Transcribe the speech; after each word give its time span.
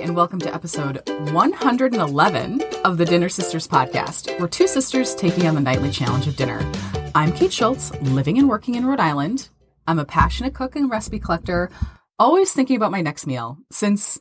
and 0.00 0.16
welcome 0.16 0.40
to 0.40 0.52
episode 0.52 1.08
111 1.30 2.62
of 2.84 2.98
the 2.98 3.04
Dinner 3.04 3.28
Sisters 3.28 3.68
podcast. 3.68 4.40
We're 4.40 4.48
two 4.48 4.66
sisters 4.66 5.14
taking 5.14 5.46
on 5.46 5.54
the 5.54 5.60
nightly 5.60 5.92
challenge 5.92 6.26
of 6.26 6.34
dinner. 6.34 6.68
I'm 7.14 7.32
Kate 7.32 7.52
Schultz, 7.52 7.94
living 8.00 8.36
and 8.38 8.48
working 8.48 8.74
in 8.74 8.86
Rhode 8.86 8.98
Island. 8.98 9.50
I'm 9.86 10.00
a 10.00 10.04
passionate 10.04 10.52
cook 10.52 10.74
and 10.74 10.90
recipe 10.90 11.20
collector, 11.20 11.70
always 12.18 12.52
thinking 12.52 12.74
about 12.74 12.90
my 12.90 13.02
next 13.02 13.24
meal, 13.24 13.58
since 13.70 14.18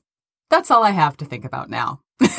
that's 0.51 0.69
all 0.69 0.83
I 0.83 0.91
have 0.91 1.17
to 1.17 1.25
think 1.25 1.43
about 1.43 1.71
now. 1.71 2.01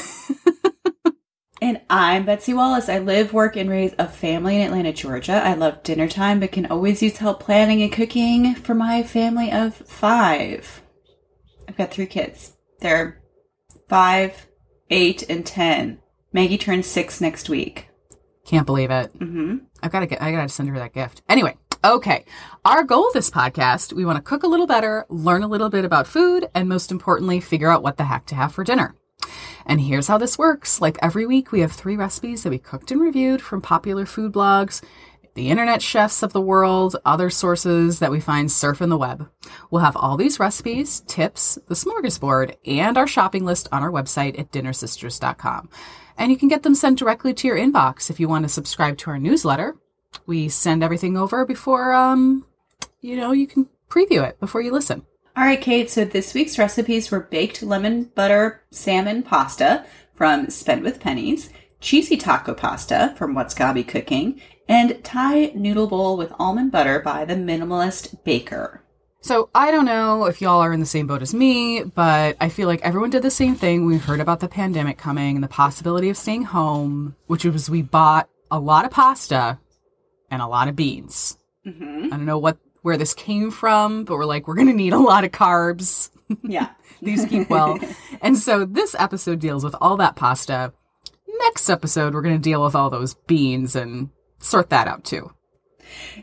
And 1.63 1.81
I'm 1.89 2.27
Betsy 2.27 2.53
Wallace. 2.53 2.91
I 2.91 2.99
live, 2.99 3.33
work, 3.33 3.57
and 3.57 3.71
raise 3.71 3.95
a 3.99 4.07
family 4.07 4.57
in 4.57 4.67
Atlanta, 4.67 4.93
Georgia. 4.93 5.41
I 5.43 5.55
love 5.55 5.83
dinner 5.83 6.09
time, 6.09 6.41
but 6.41 6.53
can 6.53 6.67
always 6.67 7.03
use 7.03 7.17
help 7.17 7.41
planning 7.41 7.81
and 7.81 7.91
cooking 7.91 8.55
for 8.55 8.75
my 8.75 9.03
family 9.03 9.51
of 9.51 9.75
five. 9.75 10.83
I've 11.67 11.77
got 11.79 11.91
three 11.91 12.05
kids. 12.05 12.53
They're 12.81 13.24
five, 13.89 14.47
eight, 14.91 15.29
and 15.29 15.45
ten. 15.45 15.99
Maggie 16.33 16.59
turns 16.59 16.87
six 16.87 17.21
next 17.21 17.49
week. 17.49 17.89
Can't 18.45 18.67
believe 18.67 18.91
it. 18.91 19.19
Mm-hmm. 19.19 19.59
I've 19.83 19.93
got 19.93 20.01
to 20.01 20.07
get, 20.07 20.21
I 20.21 20.33
got 20.33 20.43
to 20.43 20.49
send 20.49 20.69
her 20.69 20.79
that 20.79 20.93
gift. 20.93 21.23
Anyway, 21.29 21.57
okay. 21.85 22.25
Our 22.65 22.85
goal 22.85 23.07
of 23.07 23.13
this 23.13 23.31
podcast, 23.31 23.93
we 23.93 24.05
want 24.05 24.17
to 24.17 24.23
cook 24.23 24.43
a 24.43 24.49
little 24.49 24.67
better, 24.67 25.07
learn 25.09 25.43
a 25.43 25.49
little 25.49 25.71
bit 25.71 25.85
about 25.85 26.07
food, 26.07 26.49
and 26.55 26.69
most 26.69 26.91
importantly, 26.91 27.41
figure 27.41 27.71
out 27.71 27.83
what 27.83 27.97
the 27.97 28.05
heck 28.05 28.27
to 28.27 28.35
have 28.35 28.53
for 28.53 28.65
dinner. 28.65 28.95
And 29.65 29.81
here's 29.81 30.09
how 30.09 30.19
this 30.19 30.37
works. 30.37 30.81
Like 30.83 30.99
every 31.01 31.25
week, 31.25 31.53
we 31.53 31.61
have 31.61 31.73
three 31.73 31.97
recipes 31.97 32.43
that 32.43 32.51
we 32.51 32.59
cooked 32.59 32.91
and 32.91 33.01
reviewed 33.01 33.41
from 33.41 33.63
popular 33.63 34.05
food 34.05 34.33
blogs, 34.33 34.83
the 35.35 35.51
internet 35.51 35.83
chefs 35.83 36.23
of 36.23 36.33
the 36.33 36.41
world, 36.41 36.97
other 37.05 37.29
sources 37.29 37.99
that 37.99 38.11
we 38.11 38.21
find 38.21 38.49
surfing 38.49 38.89
the 38.89 38.97
web. 38.97 39.29
We'll 39.71 39.83
have 39.83 39.97
all 39.97 40.17
these 40.17 40.39
recipes, 40.39 41.01
tips, 41.07 41.59
the 41.67 41.75
smorgasbord, 41.75 42.57
and 42.67 42.97
our 42.97 43.07
shopping 43.07 43.45
list 43.45 43.69
on 43.73 43.83
our 43.83 43.91
website 43.91 44.39
at 44.39 44.53
dinnersisters.com. 44.53 45.69
And 46.17 46.31
you 46.31 46.39
can 46.39 46.49
get 46.49 46.63
them 46.63 46.75
sent 46.77 46.99
directly 46.99 47.35
to 47.35 47.49
your 47.49 47.57
inbox 47.57 48.11
if 48.11 48.21
you 48.21 48.29
want 48.29 48.45
to 48.45 48.49
subscribe 48.49 48.97
to 48.99 49.11
our 49.11 49.19
newsletter. 49.19 49.77
We 50.27 50.49
send 50.49 50.85
everything 50.85 51.17
over 51.17 51.45
before, 51.45 51.93
um, 51.93 52.47
you 53.01 53.17
know, 53.17 53.33
you 53.33 53.49
can 53.49 53.69
preview 53.91 54.27
it 54.27 54.39
before 54.39 54.63
you 54.63 54.73
listen. 54.73 55.05
All 55.37 55.45
right, 55.45 55.61
Kate. 55.61 55.91
So 55.91 56.05
this 56.05 56.33
week's 56.33 56.59
recipes 56.59 57.11
were 57.11 57.21
baked 57.21 57.61
lemon 57.61 58.05
butter 58.15 58.63
salmon 58.71 59.25
pasta 59.25 59.85
from 60.15 60.49
Spend 60.49 60.85
with 60.85 61.01
Pennies, 61.01 61.51
cheesy 61.81 62.17
taco 62.17 62.55
pasta 62.55 63.13
from 63.19 63.35
What's 63.35 63.53
Gabi 63.53 63.87
Cooking, 63.87 64.41
and 64.69 65.03
Thai 65.05 65.53
noodle 65.55 65.87
bowl 65.87 66.17
with 66.17 66.33
almond 66.39 66.73
butter 66.73 67.01
by 67.01 67.25
the 67.25 67.35
Minimalist 67.35 68.25
Baker. 68.25 68.83
So 69.21 69.49
I 69.55 69.71
don't 69.71 69.87
know 69.87 70.27
if 70.27 70.43
y'all 70.43 70.61
are 70.61 70.73
in 70.73 70.81
the 70.81 70.87
same 70.87 71.07
boat 71.07 71.23
as 71.23 71.33
me, 71.33 71.83
but 71.83 72.37
I 72.41 72.51
feel 72.51 72.69
like 72.69 72.83
everyone 72.83 73.09
did 73.09 73.23
the 73.23 73.31
same 73.31 73.55
thing. 73.55 73.87
We 73.87 73.97
heard 73.97 74.21
about 74.21 74.41
the 74.41 74.49
pandemic 74.49 74.99
coming 74.99 75.37
and 75.37 75.43
the 75.43 75.49
possibility 75.49 76.11
of 76.11 76.19
staying 76.19 76.43
home, 76.43 77.17
which 77.27 77.45
was 77.47 77.71
we 77.71 77.81
bought 77.81 78.29
a 78.51 78.61
lot 78.61 78.85
of 78.85 78.91
pasta 78.91 79.59
and 80.31 80.43
a 80.43 80.47
lot 80.47 80.69
of 80.69 80.77
beans. 80.77 81.39
Mm-hmm. 81.67 82.13
I 82.13 82.17
don't 82.17 82.27
know 82.27 82.39
what 82.39 82.59
where 82.83 82.99
this 82.99 83.15
came 83.15 83.51
from, 83.51 84.05
but 84.05 84.19
we're 84.19 84.27
like, 84.27 84.47
we're 84.47 84.57
going 84.57 84.67
to 84.67 84.75
need 84.75 84.93
a 84.93 84.99
lot 84.99 85.25
of 85.25 85.33
carbs. 85.33 86.11
Yeah. 86.43 86.69
These 87.01 87.25
keep 87.25 87.49
well. 87.49 87.79
and 88.21 88.37
so 88.37 88.67
this 88.67 88.95
episode 88.99 89.39
deals 89.39 89.65
with 89.65 89.75
all 89.81 89.97
that 89.97 90.17
pasta. 90.17 90.75
Next 91.27 91.71
episode, 91.71 92.13
we're 92.13 92.21
going 92.21 92.37
to 92.37 92.43
deal 92.43 92.63
with 92.63 92.75
all 92.75 92.91
those 92.91 93.15
beans 93.27 93.75
and 93.75 94.11
sort 94.45 94.71
that 94.71 94.87
out 94.89 95.05
too. 95.05 95.31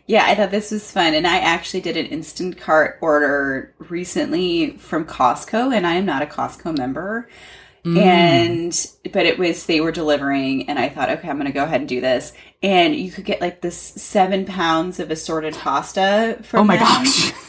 Yeah, 0.05 0.25
I 0.25 0.35
thought 0.35 0.51
this 0.51 0.71
was 0.71 0.91
fun. 0.91 1.13
And 1.13 1.25
I 1.27 1.37
actually 1.37 1.81
did 1.81 1.97
an 1.97 2.07
Instacart 2.07 2.95
order 3.01 3.73
recently 3.79 4.71
from 4.77 5.05
Costco, 5.05 5.75
and 5.75 5.85
I 5.87 5.95
am 5.95 6.05
not 6.05 6.21
a 6.21 6.25
Costco 6.25 6.77
member. 6.77 7.29
Mm. 7.85 7.97
And, 7.97 8.87
but 9.11 9.25
it 9.25 9.39
was, 9.39 9.65
they 9.65 9.81
were 9.81 9.91
delivering, 9.91 10.69
and 10.69 10.77
I 10.77 10.89
thought, 10.89 11.09
okay, 11.09 11.27
I'm 11.29 11.37
going 11.37 11.47
to 11.47 11.53
go 11.53 11.63
ahead 11.63 11.79
and 11.81 11.89
do 11.89 11.99
this. 12.01 12.33
And 12.61 12.95
you 12.95 13.11
could 13.11 13.25
get 13.25 13.41
like 13.41 13.61
this 13.61 13.77
seven 13.77 14.45
pounds 14.45 14.99
of 14.99 15.09
assorted 15.09 15.55
pasta 15.55 16.39
from 16.43 16.61
Oh 16.61 16.63
my 16.63 16.77
them. 16.77 16.85
gosh. 16.85 17.33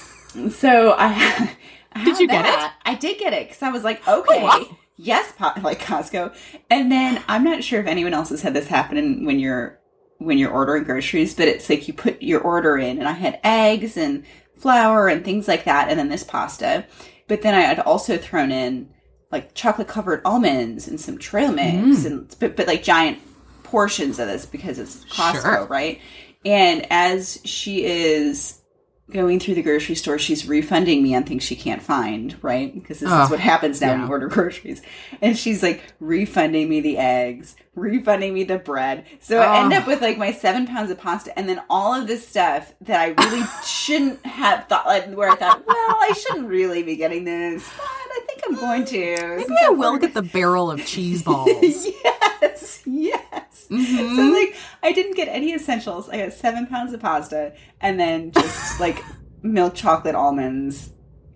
So 0.50 0.94
I, 0.96 1.54
I 1.92 2.04
Did 2.06 2.18
you 2.18 2.26
get 2.26 2.46
it? 2.46 2.70
I 2.86 2.94
did 2.94 3.18
get 3.18 3.34
it 3.34 3.48
because 3.48 3.62
I 3.62 3.68
was 3.70 3.84
like, 3.84 4.00
oh, 4.06 4.20
okay, 4.20 4.42
wow. 4.42 4.64
yes, 4.96 5.30
like 5.62 5.78
Costco. 5.78 6.34
And 6.70 6.90
then 6.90 7.22
I'm 7.28 7.44
not 7.44 7.62
sure 7.62 7.80
if 7.80 7.86
anyone 7.86 8.14
else 8.14 8.30
has 8.30 8.40
had 8.40 8.54
this 8.54 8.66
happen 8.66 9.26
when 9.26 9.38
you're 9.38 9.78
when 10.24 10.38
you're 10.38 10.50
ordering 10.50 10.84
groceries, 10.84 11.34
but 11.34 11.48
it's 11.48 11.68
like 11.68 11.86
you 11.88 11.94
put 11.94 12.22
your 12.22 12.40
order 12.40 12.78
in, 12.78 12.98
and 12.98 13.08
I 13.08 13.12
had 13.12 13.40
eggs 13.44 13.96
and 13.96 14.24
flour 14.56 15.08
and 15.08 15.24
things 15.24 15.48
like 15.48 15.64
that, 15.64 15.88
and 15.88 15.98
then 15.98 16.08
this 16.08 16.24
pasta. 16.24 16.84
But 17.28 17.42
then 17.42 17.54
I 17.54 17.60
had 17.60 17.80
also 17.80 18.16
thrown 18.16 18.50
in 18.52 18.88
like 19.30 19.54
chocolate 19.54 19.88
covered 19.88 20.22
almonds 20.24 20.88
and 20.88 21.00
some 21.00 21.18
trail 21.18 21.52
mix, 21.52 22.00
mm. 22.00 22.06
and 22.06 22.36
but, 22.38 22.56
but 22.56 22.66
like 22.66 22.82
giant 22.82 23.18
portions 23.62 24.18
of 24.18 24.28
this 24.28 24.44
because 24.46 24.78
it's 24.78 25.04
Costco, 25.06 25.42
Sure. 25.42 25.66
right? 25.66 26.00
And 26.44 26.86
as 26.90 27.40
she 27.44 27.84
is 27.84 28.61
going 29.10 29.40
through 29.40 29.54
the 29.54 29.62
grocery 29.62 29.94
store, 29.94 30.18
she's 30.18 30.46
refunding 30.46 31.02
me 31.02 31.14
on 31.14 31.24
things 31.24 31.42
she 31.42 31.56
can't 31.56 31.82
find, 31.82 32.36
right? 32.42 32.72
Because 32.72 33.00
this 33.00 33.10
Ugh, 33.10 33.22
is 33.22 33.28
ah, 33.28 33.30
what 33.30 33.40
happens 33.40 33.80
now 33.80 33.92
when 33.92 34.00
you 34.02 34.06
order 34.08 34.28
groceries. 34.28 34.80
And 35.20 35.36
she's 35.36 35.62
like 35.62 35.82
refunding 36.00 36.68
me 36.68 36.80
the 36.80 36.98
eggs, 36.98 37.56
refunding 37.74 38.32
me 38.32 38.44
the 38.44 38.58
bread. 38.58 39.04
So 39.20 39.40
I 39.40 39.62
end 39.62 39.72
up 39.72 39.84
ah. 39.84 39.86
with 39.88 40.02
like 40.02 40.18
my 40.18 40.32
seven 40.32 40.66
pounds 40.66 40.90
of 40.90 40.98
pasta 40.98 41.36
and 41.38 41.48
then 41.48 41.60
all 41.68 41.94
of 41.94 42.06
this 42.06 42.26
stuff 42.26 42.74
that 42.82 43.00
I 43.00 43.08
really 43.22 43.46
shouldn't 43.64 44.24
have 44.24 44.66
thought, 44.68 44.86
like, 44.86 45.12
where 45.12 45.30
I 45.30 45.36
thought, 45.36 45.66
well, 45.66 45.76
I 45.76 46.12
shouldn't 46.18 46.48
really 46.48 46.82
be 46.82 46.96
getting 46.96 47.24
this, 47.24 47.68
but 47.76 47.84
I 47.84 48.20
think 48.26 48.42
I'm 48.46 48.54
going 48.54 48.84
to. 48.86 49.36
Maybe 49.38 49.54
I 49.64 49.70
will 49.70 49.98
get 49.98 50.14
the 50.14 50.22
barrel 50.22 50.70
of 50.70 50.84
cheese 50.86 51.22
balls. 51.22 51.48
yes, 51.50 52.82
yes. 52.86 53.51
Mhm. 53.68 54.16
So 54.16 54.22
like 54.32 54.56
I 54.82 54.92
didn't 54.92 55.16
get 55.16 55.28
any 55.28 55.54
essentials. 55.54 56.08
I 56.08 56.18
got 56.18 56.32
seven 56.32 56.66
pounds 56.66 56.92
of 56.92 57.00
pasta 57.00 57.54
and 57.80 57.98
then 57.98 58.32
just 58.32 58.80
like 58.84 59.02
milk 59.42 59.74
chocolate 59.74 60.14
almonds 60.14 60.90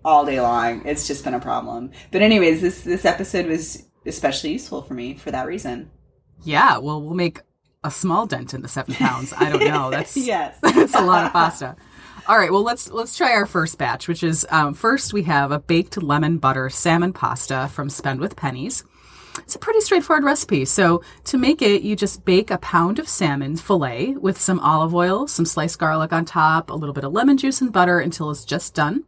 all 0.05 0.25
day 0.25 0.39
long. 0.39 0.85
It's 0.85 1.07
just 1.07 1.23
been 1.23 1.33
a 1.33 1.39
problem. 1.39 1.91
But 2.11 2.21
anyways, 2.21 2.61
this 2.61 2.81
this 2.81 3.05
episode 3.05 3.45
was 3.47 3.83
especially 4.05 4.51
useful 4.53 4.81
for 4.81 4.93
me 4.93 5.15
for 5.15 5.31
that 5.31 5.47
reason. 5.47 5.91
Yeah, 6.43 6.77
well, 6.77 7.01
we'll 7.01 7.15
make 7.15 7.41
a 7.83 7.91
small 7.91 8.25
dent 8.25 8.53
in 8.53 8.61
the 8.61 8.67
seven 8.67 8.93
pounds. 8.95 9.33
I 9.35 9.49
don't 9.49 9.63
know. 9.65 9.89
That's 9.91 10.15
yes. 10.33 10.57
that's 10.61 10.95
a 10.95 11.01
lot 11.01 11.25
of 11.25 11.31
pasta. 11.33 11.75
All 12.27 12.37
right, 12.37 12.51
well 12.51 12.63
let's 12.63 12.89
let's 12.91 13.15
try 13.15 13.31
our 13.31 13.45
first 13.45 13.77
batch, 13.77 14.07
which 14.07 14.21
is 14.23 14.45
um, 14.49 14.73
first 14.73 15.13
we 15.13 15.23
have 15.23 15.51
a 15.51 15.59
baked 15.59 16.01
lemon 16.01 16.37
butter 16.37 16.69
salmon 16.69 17.13
pasta 17.13 17.69
from 17.71 17.89
Spend 17.89 18.19
with 18.19 18.35
Pennies. 18.35 18.83
It's 19.47 19.55
a 19.55 19.59
pretty 19.59 19.79
straightforward 19.79 20.25
recipe. 20.25 20.65
So 20.65 21.01
to 21.23 21.37
make 21.37 21.61
it, 21.61 21.81
you 21.81 21.95
just 21.95 22.25
bake 22.25 22.51
a 22.51 22.57
pound 22.57 22.99
of 22.99 23.07
salmon 23.07 23.55
fillet 23.55 24.13
with 24.19 24.37
some 24.37 24.59
olive 24.59 24.93
oil, 24.93 25.25
some 25.25 25.45
sliced 25.45 25.79
garlic 25.79 26.11
on 26.11 26.25
top, 26.25 26.69
a 26.69 26.73
little 26.73 26.91
bit 26.91 27.05
of 27.05 27.13
lemon 27.13 27.37
juice 27.37 27.61
and 27.61 27.71
butter 27.71 28.01
until 28.01 28.29
it's 28.29 28.43
just 28.43 28.75
done. 28.75 29.05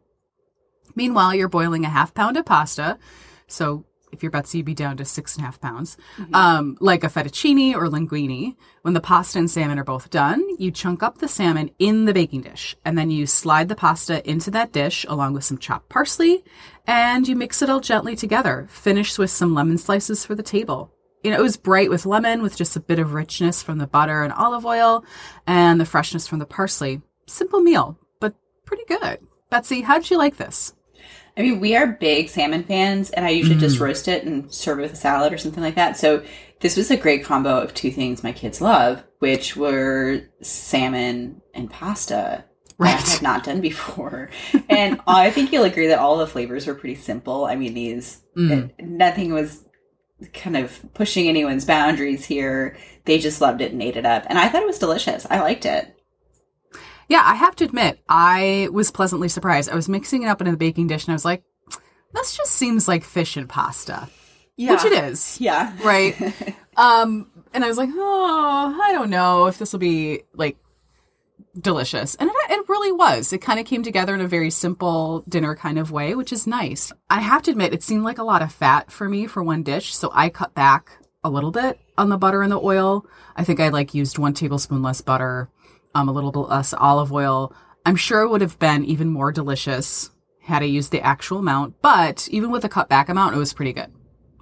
Meanwhile, 0.96 1.36
you're 1.36 1.50
boiling 1.50 1.84
a 1.84 1.90
half 1.90 2.14
pound 2.14 2.38
of 2.38 2.46
pasta. 2.46 2.98
So 3.48 3.84
if 4.12 4.24
you're 4.24 4.31
Betsy, 4.31 4.59
you'd 4.59 4.66
be 4.66 4.74
down 4.74 4.97
to 4.97 5.06
six 5.06 5.36
and 5.36 5.44
a 5.44 5.46
half 5.46 5.62
pounds, 5.62 5.97
um, 6.34 6.78
like 6.80 7.03
a 7.03 7.08
fettuccine 7.08 7.75
or 7.75 7.88
linguine. 7.88 8.56
When 8.81 8.94
the 8.94 9.02
pasta 9.02 9.40
and 9.40 9.50
salmon 9.50 9.78
are 9.78 9.84
both 9.84 10.09
done, 10.09 10.44
you 10.58 10.72
chunk 10.72 11.03
up 11.03 11.18
the 11.18 11.28
salmon 11.28 11.72
in 11.80 12.06
the 12.06 12.14
baking 12.14 12.42
dish, 12.42 12.75
and 12.86 12.98
then 12.98 13.12
you 13.12 13.25
slide 13.25 13.69
the 13.69 13.75
pasta 13.75 14.28
into 14.30 14.50
that 14.52 14.72
dish 14.72 15.06
along 15.08 15.34
with 15.34 15.44
some 15.44 15.58
chopped 15.58 15.90
parsley, 15.90 16.44
and 16.88 17.28
you 17.28 17.36
mix 17.36 17.62
it 17.62 17.69
all 17.69 17.80
gently 17.80 18.16
together. 18.16 18.68
Finish 18.69 19.18
with 19.18 19.30
some 19.30 19.53
lemon 19.53 19.78
slices 19.78 20.25
for 20.25 20.36
the 20.36 20.44
table. 20.44 20.94
You 21.24 21.31
know, 21.31 21.38
it 21.40 21.44
was 21.44 21.58
bright 21.58 21.90
with 21.90 22.06
lemon, 22.06 22.42
with 22.42 22.56
just 22.56 22.78
a 22.78 22.80
bit 22.80 23.00
of 23.00 23.14
richness 23.14 23.62
from 23.62 23.78
the 23.78 23.88
butter 23.88 24.24
and 24.24 24.31
olive 24.34 24.66
oil, 24.66 25.03
and 25.46 25.80
the 25.80 25.86
freshness 25.86 26.28
from 26.28 26.40
the 26.40 26.46
parsley. 26.46 27.02
Simple 27.28 27.59
meal, 27.59 28.00
but 28.19 28.34
pretty 28.66 28.86
good. 28.88 29.19
Betsy, 29.50 29.81
how'd 29.81 30.10
you 30.10 30.18
like 30.18 30.38
this? 30.38 30.74
I 31.38 31.42
mean, 31.42 31.60
we 31.60 31.76
are 31.76 31.88
big 31.88 32.30
salmon 32.30 32.64
fans, 32.64 33.10
and 33.12 33.26
I 33.26 33.30
usually 33.30 33.56
Mm. 33.58 33.62
just 33.62 33.80
roast 33.80 34.08
it 34.08 34.24
and 34.26 34.54
serve 34.54 34.80
it 34.80 34.84
with 34.84 34.94
a 34.94 34.98
salad 34.98 35.31
or 35.34 35.38
something 35.38 35.64
like 35.64 35.76
that. 35.76 35.98
So 35.98 36.22
this 36.60 36.76
was 36.76 36.92
a 36.92 36.98
great 36.98 37.24
combo 37.24 37.60
of 37.60 37.74
two 37.74 37.92
things 37.92 38.24
my 38.24 38.31
kids 38.34 38.60
love, 38.62 39.04
which 39.20 39.56
were 39.56 40.22
salmon 40.42 41.42
and 41.54 41.70
pasta. 41.70 42.44
that 42.80 42.88
I 42.88 42.92
Right. 42.94 43.08
had 43.10 43.22
not 43.22 43.44
done 43.44 43.60
before. 43.60 44.30
and 44.70 45.02
I 45.06 45.31
think 45.31 45.52
you'll 45.52 45.66
agree 45.66 45.88
that 45.88 46.00
all 46.00 46.18
the 46.18 46.26
flavors 46.28 46.66
were 46.66 46.74
pretty 46.76 46.96
simple. 46.96 47.44
I 47.46 47.56
mean, 47.56 47.74
these, 47.74 48.22
Mm. 48.38 48.70
nothing 48.82 49.34
was 49.34 49.66
kind 50.34 50.56
of 50.56 50.80
pushing 50.94 51.28
anyone's 51.28 51.66
boundaries 51.66 52.25
here. 52.25 52.78
They 53.04 53.20
just 53.20 53.42
loved 53.42 53.60
it 53.62 53.74
and 53.74 53.82
ate 53.84 53.98
it 53.98 54.06
up. 54.06 54.25
And 54.30 54.40
I 54.40 54.48
thought 54.48 54.62
it 54.62 54.68
was 54.68 54.80
delicious. 54.80 55.25
I 55.30 55.40
liked 55.42 55.66
it. 55.66 55.94
Yeah, 57.10 57.24
I 57.26 57.34
have 57.36 57.56
to 57.58 57.66
admit, 57.66 58.00
I 58.08 58.70
was 58.72 58.92
pleasantly 58.92 59.30
surprised. 59.30 59.70
I 59.70 59.76
was 59.76 59.90
mixing 59.90 60.24
it 60.24 60.28
up 60.28 60.42
in 60.42 60.50
the 60.50 60.56
baking 60.56 60.88
dish 60.88 61.06
and 61.06 61.12
I 61.12 61.16
was 61.16 61.26
like, 61.26 61.44
this 62.14 62.38
just 62.38 62.52
seems 62.52 62.88
like 62.88 63.04
fish 63.04 63.36
and 63.36 63.50
pasta. 63.50 64.08
Yeah. 64.56 64.74
Which 64.74 64.86
it 64.86 65.04
is. 65.04 65.40
Yeah. 65.42 65.76
Right. 65.84 66.16
um, 66.78 67.32
and 67.54 67.66
I 67.66 67.68
was 67.68 67.78
like, 67.78 67.90
oh, 67.92 68.80
I 68.82 68.92
don't 68.92 69.10
know 69.10 69.48
if 69.48 69.58
this 69.58 69.72
will 69.74 69.80
be 69.80 70.22
like 70.34 70.58
delicious. 71.60 72.14
And 72.16 72.30
it, 72.30 72.36
it 72.52 72.70
really 72.70 72.92
was. 72.92 73.34
It 73.34 73.40
kind 73.40 73.60
of 73.60 73.66
came 73.66 73.82
together 73.82 74.14
in 74.14 74.22
a 74.22 74.28
very 74.28 74.52
simple 74.52 75.24
dinner 75.28 75.56
kind 75.56 75.80
of 75.80 75.92
way, 75.92 76.14
which 76.14 76.32
is 76.32 76.46
nice. 76.46 76.92
I 77.10 77.22
have 77.22 77.42
to 77.44 77.52
admit, 77.52 77.74
it 77.74 77.84
seemed 77.84 78.04
like 78.04 78.20
a 78.20 78.24
lot 78.24 78.44
of 78.44 78.52
fat 78.52 78.92
for 78.92 79.10
me 79.10 79.26
for 79.26 79.44
one 79.44 79.64
dish. 79.64 79.96
So 79.96 80.12
I 80.14 80.30
cut 80.30 80.54
back 80.54 80.92
a 81.24 81.30
little 81.30 81.52
bit 81.52 81.80
on 81.98 82.10
the 82.10 82.18
butter 82.18 82.44
and 82.44 82.52
the 82.52 82.60
oil. 82.60 83.06
I 83.36 83.44
think 83.44 83.60
I 83.60 83.70
like 83.70 83.94
used 83.94 84.18
one 84.20 84.34
tablespoon 84.34 84.84
less 84.84 85.02
butter, 85.02 85.50
um, 85.95 86.09
a 86.09 86.12
little 86.12 86.31
bit 86.31 86.39
less 86.39 86.74
olive 86.74 87.12
oil. 87.12 87.53
I'm 87.86 87.95
sure 87.95 88.21
it 88.21 88.30
would 88.30 88.41
have 88.41 88.59
been 88.59 88.83
even 88.86 89.07
more 89.09 89.31
delicious 89.31 90.12
had 90.41 90.62
I 90.63 90.65
used 90.65 90.91
the 90.91 91.01
actual 91.01 91.39
amount, 91.39 91.81
but 91.81 92.27
even 92.31 92.50
with 92.51 92.63
a 92.65 92.69
cut 92.69 92.89
back 92.89 93.09
amount, 93.09 93.36
it 93.36 93.39
was 93.39 93.53
pretty 93.53 93.74
good. 93.74 93.91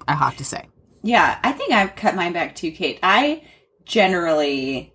I 0.07 0.13
have 0.15 0.37
to 0.37 0.45
say. 0.45 0.69
Yeah, 1.03 1.37
I 1.43 1.51
think 1.51 1.73
I've 1.73 1.95
cut 1.95 2.15
mine 2.15 2.33
back 2.33 2.55
too, 2.55 2.71
Kate. 2.71 2.99
I 3.03 3.43
generally, 3.85 4.93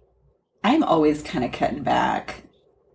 I'm 0.64 0.82
always 0.82 1.22
kind 1.22 1.44
of 1.44 1.52
cutting 1.52 1.82
back 1.82 2.43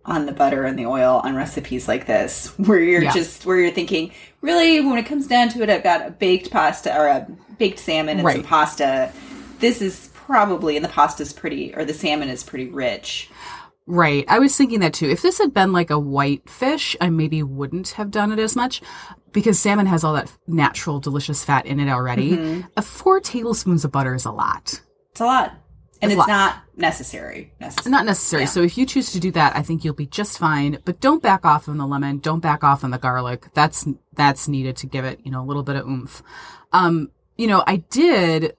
on 0.04 0.26
the 0.26 0.32
butter 0.32 0.64
and 0.64 0.78
the 0.78 0.86
oil 0.86 1.20
on 1.22 1.34
recipes 1.36 1.86
like 1.86 2.06
this, 2.06 2.48
where 2.58 2.80
you're 2.80 3.02
Yeah. 3.02 3.12
just 3.12 3.44
where 3.46 3.58
you're 3.58 3.70
thinking, 3.70 4.12
really, 4.40 4.80
when 4.80 4.98
it 4.98 5.04
comes 5.04 5.26
down 5.26 5.48
to 5.50 5.62
it, 5.62 5.70
I've 5.70 5.82
got 5.84 6.06
a 6.06 6.10
baked 6.10 6.50
pasta 6.50 6.96
or 6.98 7.06
a 7.06 7.26
baked 7.58 7.78
salmon 7.78 8.18
and 8.18 8.28
some 8.28 8.42
pasta. 8.42 9.12
This 9.58 9.82
is 9.82 10.07
probably, 10.28 10.76
and 10.76 10.84
the 10.84 10.90
pasta's 10.90 11.32
pretty, 11.32 11.74
or 11.74 11.86
the 11.86 11.94
salmon 11.94 12.28
is 12.28 12.44
pretty 12.44 12.68
rich. 12.68 13.30
Right. 13.86 14.26
I 14.28 14.38
was 14.38 14.54
thinking 14.54 14.80
that 14.80 14.92
too. 14.92 15.08
If 15.08 15.22
this 15.22 15.38
had 15.38 15.54
been 15.54 15.72
like 15.72 15.88
a 15.88 15.98
white 15.98 16.48
fish, 16.50 16.94
I 17.00 17.08
maybe 17.08 17.42
wouldn't 17.42 17.88
have 17.92 18.10
done 18.10 18.30
it 18.30 18.38
as 18.38 18.54
much 18.54 18.82
because 19.32 19.58
salmon 19.58 19.86
has 19.86 20.04
all 20.04 20.12
that 20.12 20.30
natural, 20.46 21.00
delicious 21.00 21.42
fat 21.42 21.64
in 21.64 21.80
it 21.80 21.88
already. 21.88 22.64
A 22.76 22.82
four 22.82 23.20
tablespoons 23.20 23.86
of 23.86 23.90
butter 23.90 24.14
is 24.14 24.26
a 24.26 24.30
lot. 24.30 24.82
It's 25.12 25.22
a 25.22 25.24
lot, 25.24 25.52
and 26.02 26.12
It's 26.12 26.18
it's 26.18 26.28
not 26.28 26.56
necessary. 26.76 27.54
Necessary. 27.58 27.90
Not 27.90 28.04
necessary. 28.04 28.42
Yeah. 28.42 28.48
So 28.48 28.62
if 28.62 28.76
you 28.76 28.84
choose 28.84 29.12
to 29.12 29.20
do 29.20 29.30
that, 29.30 29.56
I 29.56 29.62
think 29.62 29.82
you'll 29.82 29.94
be 29.94 30.06
just 30.06 30.38
fine. 30.38 30.78
But 30.84 31.00
don't 31.00 31.22
back 31.22 31.46
off 31.46 31.70
on 31.70 31.78
the 31.78 31.86
lemon. 31.86 32.18
Don't 32.18 32.40
back 32.40 32.62
off 32.62 32.84
on 32.84 32.90
the 32.90 32.98
garlic. 32.98 33.46
That's 33.54 33.88
that's 34.12 34.48
needed 34.48 34.76
to 34.76 34.86
give 34.86 35.06
it, 35.06 35.20
you 35.24 35.30
know, 35.30 35.40
a 35.40 35.46
little 35.46 35.62
bit 35.62 35.76
of 35.76 35.86
oomph. 35.86 36.22
Um, 36.74 37.10
you 37.38 37.46
know, 37.46 37.64
I 37.66 37.76
did 37.76 38.57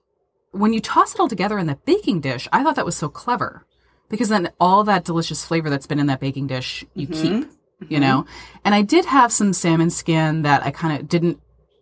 when 0.52 0.72
you 0.72 0.80
toss 0.80 1.14
it 1.14 1.20
all 1.20 1.28
together 1.28 1.58
in 1.58 1.66
the 1.66 1.78
baking 1.84 2.20
dish. 2.20 2.48
I 2.52 2.62
thought 2.62 2.76
that 2.76 2.84
was 2.84 2.96
so 2.96 3.08
clever 3.08 3.64
because 4.08 4.28
then 4.28 4.50
all 4.58 4.84
that 4.84 5.04
delicious 5.04 5.44
flavor 5.44 5.70
that's 5.70 5.86
been 5.86 6.00
in 6.00 6.06
that 6.06 6.20
baking 6.20 6.48
dish 6.48 6.84
you 6.94 7.06
keep. 7.06 7.48
You 7.88 7.98
know, 7.98 8.26
and 8.62 8.74
I 8.74 8.82
did 8.82 9.06
have 9.06 9.32
some 9.32 9.54
salmon 9.54 9.88
skin 9.88 10.42
that 10.42 10.62
I 10.62 10.70
kind 10.70 11.00
of 11.00 11.08
didn't 11.08 11.40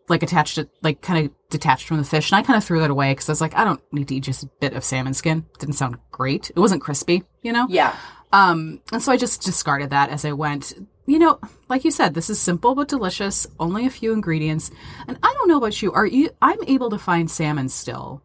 like 0.09 0.23
attached 0.23 0.57
it, 0.57 0.71
like 0.81 1.03
kind 1.03 1.27
of 1.27 1.33
detached 1.51 1.89
from 1.89 1.97
the 1.97 2.05
fish, 2.05 2.31
and 2.31 2.39
I 2.39 2.43
kind 2.43 2.57
of 2.57 2.63
threw 2.63 2.79
that 2.79 2.91
away 2.91 3.11
because 3.11 3.29
I 3.29 3.33
was 3.33 3.41
like, 3.41 3.57
I 3.57 3.65
don't 3.65 3.81
need 3.93 4.07
to 4.09 4.15
eat 4.15 4.23
just 4.23 4.45
a 4.45 4.51
bit 4.61 4.75
of 4.75 4.85
salmon 4.85 5.13
skin. 5.13 5.45
Didn't 5.59 5.75
sound 5.75 5.97
great. 6.13 6.51
It 6.51 6.59
wasn't 6.59 6.83
crispy, 6.83 7.25
you 7.43 7.53
know. 7.53 7.67
Yeah. 7.69 7.97
Um, 8.33 8.81
and 8.93 9.03
so 9.03 9.11
I 9.11 9.17
just 9.17 9.43
discarded 9.43 9.91
that 9.91 10.11
as 10.11 10.25
I 10.25 10.33
went. 10.33 10.75
You 11.07 11.19
know, 11.19 11.41
like 11.69 11.85
you 11.85 11.91
said, 11.91 12.15
this 12.15 12.31
is 12.31 12.39
simple 12.39 12.75
but 12.75 12.89
delicious. 12.89 13.47
Only 13.59 13.87
a 13.87 13.91
few 13.91 14.13
ingredients, 14.13 14.71
and 15.09 15.19
I 15.23 15.35
don't 15.37 15.49
know 15.49 15.57
about 15.57 15.83
you. 15.83 15.91
Are 15.93 16.07
you? 16.07 16.31
I'm 16.43 16.63
able 16.69 16.91
to 16.91 16.99
find 16.99 17.31
salmon 17.31 17.69
still. 17.71 18.23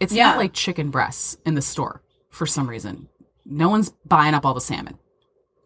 It's 0.00 0.12
Yeah. 0.12 0.26
not 0.28 0.38
like 0.38 0.52
chicken 0.52 0.90
breasts 0.90 1.36
in 1.46 1.54
the 1.54 1.62
store 1.62 2.02
for 2.30 2.46
some 2.46 2.68
reason. 2.68 3.08
No 3.44 3.68
one's 3.68 3.90
buying 4.06 4.34
up 4.34 4.44
all 4.44 4.54
the 4.54 4.60
salmon. 4.60 4.98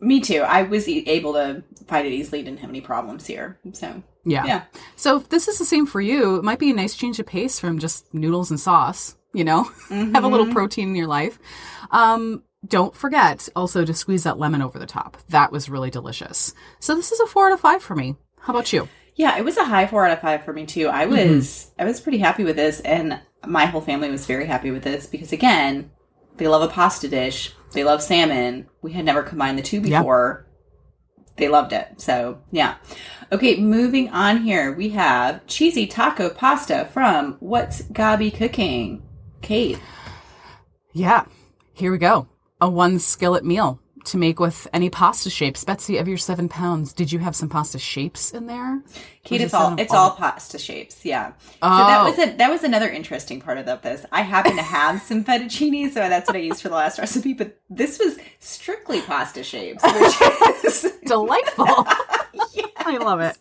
Me 0.00 0.20
too. 0.20 0.40
I 0.40 0.62
was 0.62 0.88
e- 0.88 1.04
able 1.06 1.32
to 1.34 1.62
find 1.86 2.06
it 2.06 2.12
easily. 2.12 2.42
Didn't 2.42 2.60
have 2.60 2.70
any 2.70 2.80
problems 2.80 3.26
here. 3.26 3.58
So 3.72 4.02
Yeah. 4.24 4.44
yeah. 4.46 4.62
So 4.96 5.16
if 5.18 5.28
this 5.28 5.48
is 5.48 5.58
the 5.58 5.64
same 5.64 5.86
for 5.86 6.00
you, 6.00 6.36
it 6.36 6.44
might 6.44 6.58
be 6.58 6.70
a 6.70 6.74
nice 6.74 6.94
change 6.94 7.18
of 7.18 7.26
pace 7.26 7.58
from 7.60 7.78
just 7.78 8.12
noodles 8.14 8.50
and 8.50 8.58
sauce, 8.60 9.16
you 9.34 9.44
know? 9.44 9.64
Have 9.90 10.24
a 10.24 10.28
little 10.28 10.52
protein 10.52 10.88
in 10.90 10.94
your 10.94 11.06
life. 11.06 11.38
Um, 11.90 12.42
don't 12.66 12.94
forget 12.94 13.48
also 13.56 13.84
to 13.84 13.92
squeeze 13.94 14.24
that 14.24 14.38
lemon 14.38 14.62
over 14.62 14.78
the 14.78 14.86
top. 14.86 15.16
That 15.30 15.50
was 15.52 15.68
really 15.70 15.90
delicious. 15.90 16.54
So 16.78 16.94
this 16.94 17.12
is 17.12 17.20
a 17.20 17.26
four 17.26 17.46
out 17.48 17.52
of 17.52 17.60
five 17.60 17.82
for 17.82 17.94
me. 17.94 18.16
How 18.40 18.52
about 18.54 18.72
you? 18.72 18.88
Yeah, 19.16 19.36
it 19.38 19.44
was 19.44 19.56
a 19.56 19.64
high 19.64 19.86
four 19.86 20.06
out 20.06 20.12
of 20.12 20.20
five 20.20 20.44
for 20.44 20.52
me 20.52 20.66
too. 20.66 20.88
I 20.88 21.04
mm-hmm. 21.06 21.34
was 21.34 21.70
I 21.78 21.84
was 21.84 22.00
pretty 22.00 22.18
happy 22.18 22.44
with 22.44 22.56
this, 22.56 22.80
and 22.80 23.20
my 23.46 23.66
whole 23.66 23.80
family 23.80 24.10
was 24.10 24.26
very 24.26 24.46
happy 24.46 24.70
with 24.70 24.82
this 24.82 25.06
because 25.06 25.32
again, 25.32 25.90
they 26.36 26.48
love 26.48 26.62
a 26.62 26.72
pasta 26.72 27.08
dish. 27.08 27.54
They 27.72 27.84
love 27.84 28.02
salmon. 28.02 28.68
We 28.82 28.92
had 28.92 29.04
never 29.04 29.22
combined 29.22 29.58
the 29.58 29.62
two 29.62 29.80
before. 29.80 30.46
They 31.36 31.48
loved 31.48 31.72
it. 31.72 32.00
So 32.00 32.42
yeah. 32.50 32.76
Okay, 33.32 33.60
moving 33.60 34.08
on 34.10 34.38
here, 34.38 34.72
we 34.72 34.90
have 34.90 35.46
cheesy 35.46 35.86
taco 35.86 36.30
pasta 36.30 36.88
from 36.92 37.36
What's 37.40 37.82
Gabi 37.82 38.34
Cooking? 38.34 39.02
Kate. 39.40 39.78
Yeah. 40.92 41.26
Here 41.72 41.92
we 41.92 41.98
go. 41.98 42.28
A 42.60 42.68
one 42.68 42.98
skillet 42.98 43.44
meal 43.44 43.80
to 44.06 44.16
make 44.16 44.40
with 44.40 44.66
any 44.72 44.90
pasta 44.90 45.30
shapes. 45.30 45.64
Betsy, 45.64 45.98
of 45.98 46.08
your 46.08 46.18
seven 46.18 46.48
pounds, 46.48 46.92
did 46.92 47.12
you 47.12 47.18
have 47.18 47.34
some 47.36 47.48
pasta 47.48 47.78
shapes 47.78 48.32
in 48.32 48.46
there? 48.46 48.82
Kate, 49.24 49.40
it's 49.40 49.52
all 49.54 49.78
it's 49.78 49.92
all 49.92 50.12
pasta 50.12 50.58
shapes. 50.58 51.04
Yeah. 51.04 51.32
So 51.44 51.56
that 51.60 52.00
Oh. 52.00 52.04
was 52.10 52.18
a, 52.18 52.36
that 52.36 52.50
was 52.50 52.64
another 52.64 52.88
interesting 52.88 53.40
part 53.40 53.58
of 53.58 53.66
this. 53.82 54.04
I 54.12 54.22
happen 54.22 54.56
to 54.56 54.62
have 54.62 55.02
some 55.02 55.24
fettuccine, 55.24 55.88
so 55.92 56.00
that's 56.08 56.28
what 56.28 56.36
I 56.36 56.40
used 56.40 56.62
for 56.62 56.68
the 56.68 56.74
last 56.76 56.98
recipe. 56.98 57.34
But 57.34 57.60
this 57.68 57.98
was 57.98 58.18
strictly 58.38 59.00
pasta 59.02 59.42
shapes, 59.42 59.82
which 59.84 60.64
is 60.64 60.92
Delightful. 61.04 61.66
yeah, 62.54 62.66
I 62.78 62.96
love 62.98 63.20
it. 63.20 63.36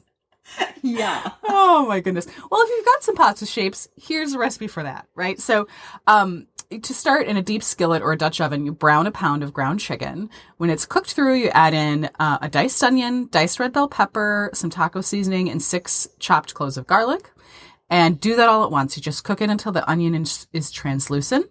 Yeah. 0.81 1.31
Oh 1.43 1.85
my 1.87 1.99
goodness. 1.99 2.27
Well, 2.49 2.61
if 2.61 2.69
you've 2.69 2.85
got 2.85 3.03
some 3.03 3.15
pots 3.15 3.41
pasta 3.41 3.45
shapes, 3.45 3.87
here's 3.95 4.33
a 4.33 4.39
recipe 4.39 4.67
for 4.67 4.83
that, 4.83 5.07
right? 5.15 5.39
So, 5.39 5.67
um, 6.07 6.47
to 6.69 6.93
start 6.93 7.25
in 7.25 7.35
a 7.35 7.41
deep 7.41 7.63
skillet 7.63 8.03
or 8.03 8.11
a 8.11 8.17
Dutch 8.17 8.39
oven, 8.39 8.65
you 8.65 8.71
brown 8.71 9.07
a 9.07 9.11
pound 9.11 9.41
of 9.41 9.53
ground 9.53 9.79
chicken. 9.79 10.29
When 10.57 10.69
it's 10.69 10.85
cooked 10.85 11.13
through, 11.13 11.35
you 11.35 11.49
add 11.49 11.73
in 11.73 12.09
uh, 12.19 12.37
a 12.41 12.49
diced 12.49 12.83
onion, 12.83 13.27
diced 13.31 13.59
red 13.59 13.73
bell 13.73 13.87
pepper, 13.87 14.51
some 14.53 14.69
taco 14.69 15.01
seasoning, 15.01 15.49
and 15.49 15.61
six 15.61 16.07
chopped 16.19 16.53
cloves 16.53 16.77
of 16.77 16.85
garlic. 16.85 17.31
And 17.89 18.19
do 18.19 18.35
that 18.35 18.47
all 18.47 18.63
at 18.63 18.71
once. 18.71 18.95
You 18.95 19.01
just 19.01 19.23
cook 19.23 19.41
it 19.41 19.49
until 19.49 19.71
the 19.71 19.89
onion 19.89 20.13
is 20.53 20.71
translucent. 20.71 21.47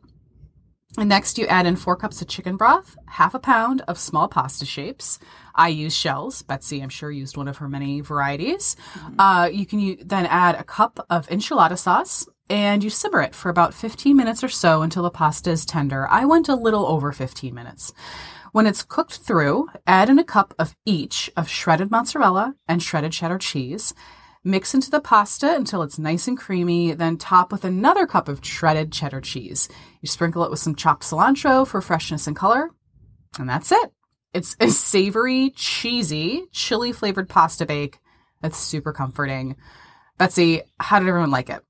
And 0.96 1.08
next, 1.08 1.36
you 1.36 1.46
add 1.46 1.66
in 1.66 1.76
four 1.76 1.96
cups 1.96 2.22
of 2.22 2.28
chicken 2.28 2.56
broth, 2.56 2.96
half 3.06 3.34
a 3.34 3.38
pound 3.38 3.82
of 3.82 3.98
small 3.98 4.26
pasta 4.26 4.64
shapes. 4.64 5.18
I 5.54 5.68
use 5.68 5.94
shells. 5.94 6.42
Betsy, 6.42 6.80
I'm 6.80 6.88
sure, 6.88 7.10
used 7.10 7.36
one 7.36 7.46
of 7.46 7.58
her 7.58 7.68
many 7.68 8.00
varieties. 8.00 8.74
Uh, 9.18 9.50
you 9.52 9.66
can 9.66 9.80
u- 9.80 9.98
then 10.02 10.24
add 10.26 10.54
a 10.54 10.64
cup 10.64 11.04
of 11.10 11.28
enchilada 11.28 11.76
sauce 11.76 12.26
and 12.48 12.82
you 12.82 12.88
simmer 12.88 13.20
it 13.20 13.34
for 13.34 13.50
about 13.50 13.74
15 13.74 14.16
minutes 14.16 14.42
or 14.42 14.48
so 14.48 14.80
until 14.80 15.02
the 15.02 15.10
pasta 15.10 15.50
is 15.50 15.66
tender. 15.66 16.08
I 16.08 16.24
went 16.24 16.48
a 16.48 16.54
little 16.54 16.86
over 16.86 17.12
15 17.12 17.54
minutes. 17.54 17.92
When 18.52 18.66
it's 18.66 18.82
cooked 18.82 19.18
through, 19.18 19.68
add 19.86 20.08
in 20.08 20.18
a 20.18 20.24
cup 20.24 20.54
of 20.58 20.74
each 20.86 21.30
of 21.36 21.50
shredded 21.50 21.90
mozzarella 21.90 22.54
and 22.66 22.82
shredded 22.82 23.12
cheddar 23.12 23.38
cheese. 23.38 23.92
Mix 24.48 24.72
into 24.72 24.90
the 24.90 25.02
pasta 25.02 25.54
until 25.54 25.82
it's 25.82 25.98
nice 25.98 26.26
and 26.26 26.38
creamy, 26.38 26.94
then 26.94 27.18
top 27.18 27.52
with 27.52 27.66
another 27.66 28.06
cup 28.06 28.28
of 28.28 28.42
shredded 28.42 28.90
cheddar 28.90 29.20
cheese. 29.20 29.68
You 30.00 30.08
sprinkle 30.08 30.42
it 30.42 30.50
with 30.50 30.58
some 30.58 30.74
chopped 30.74 31.02
cilantro 31.02 31.66
for 31.66 31.82
freshness 31.82 32.26
and 32.26 32.34
color, 32.34 32.70
and 33.38 33.46
that's 33.46 33.70
it. 33.70 33.92
It's 34.32 34.56
a 34.58 34.70
savory, 34.70 35.50
cheesy, 35.50 36.44
chili 36.50 36.92
flavored 36.92 37.28
pasta 37.28 37.66
bake 37.66 37.98
that's 38.40 38.56
super 38.56 38.90
comforting. 38.90 39.54
Betsy, 40.16 40.62
how 40.80 40.98
did 40.98 41.08
everyone 41.08 41.30
like 41.30 41.50
it? 41.50 41.60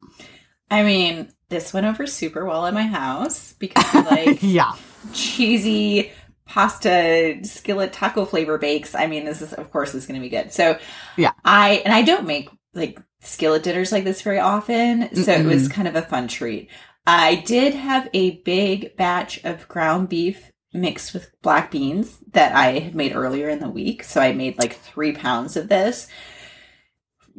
I 0.71 0.85
mean, 0.85 1.33
this 1.49 1.73
went 1.73 1.87
over 1.87 2.07
super 2.07 2.45
well 2.45 2.65
in 2.67 2.75
my 2.75 2.87
house 2.87 3.55
because 3.55 3.93
I 3.93 4.03
like 4.03 4.39
yeah. 4.41 4.75
cheesy 5.13 6.13
pasta 6.45 7.41
skillet 7.43 7.93
taco 7.93 8.25
flavor 8.25 8.57
bakes. 8.57 8.95
I 8.95 9.09
mean, 9.09 9.25
this 9.25 9.43
is 9.43 9.53
of 9.53 9.73
course 9.73 9.97
is 9.97 10.07
going 10.07 10.21
to 10.21 10.25
be 10.25 10.31
good. 10.31 10.53
So 10.53 10.79
Yeah. 11.17 11.33
I 11.45 11.83
and 11.85 11.93
I 11.93 12.03
don't 12.03 12.25
make 12.25 12.49
like 12.75 13.01
skillet 13.21 13.63
dinners 13.63 13.93
like 13.93 14.05
this 14.05 14.23
very 14.23 14.39
often, 14.39 15.15
so 15.15 15.33
it 15.33 15.45
was 15.47 15.69
kind 15.69 15.89
of 15.89 15.97
a 15.97 16.03
fun 16.03 16.29
treat. 16.29 16.69
I 17.07 17.37
did 17.37 17.75
have 17.75 18.09
a 18.13 18.43
big 18.43 18.97
batch 18.97 19.43
of 19.45 19.67
ground 19.69 20.09
beef 20.09 20.53
mixed 20.75 21.15
with 21.15 21.31
black 21.41 21.71
beans 21.71 22.19
that 22.33 22.55
I 22.55 22.79
had 22.79 22.95
made 22.95 23.17
earlier 23.17 23.49
in 23.49 23.61
the 23.61 23.71
week. 23.71 24.05
So 24.05 24.21
I 24.21 24.33
made 24.33 24.59
like 24.59 24.75
three 24.75 25.13
pounds 25.13 25.57
of 25.57 25.69
this 25.69 26.07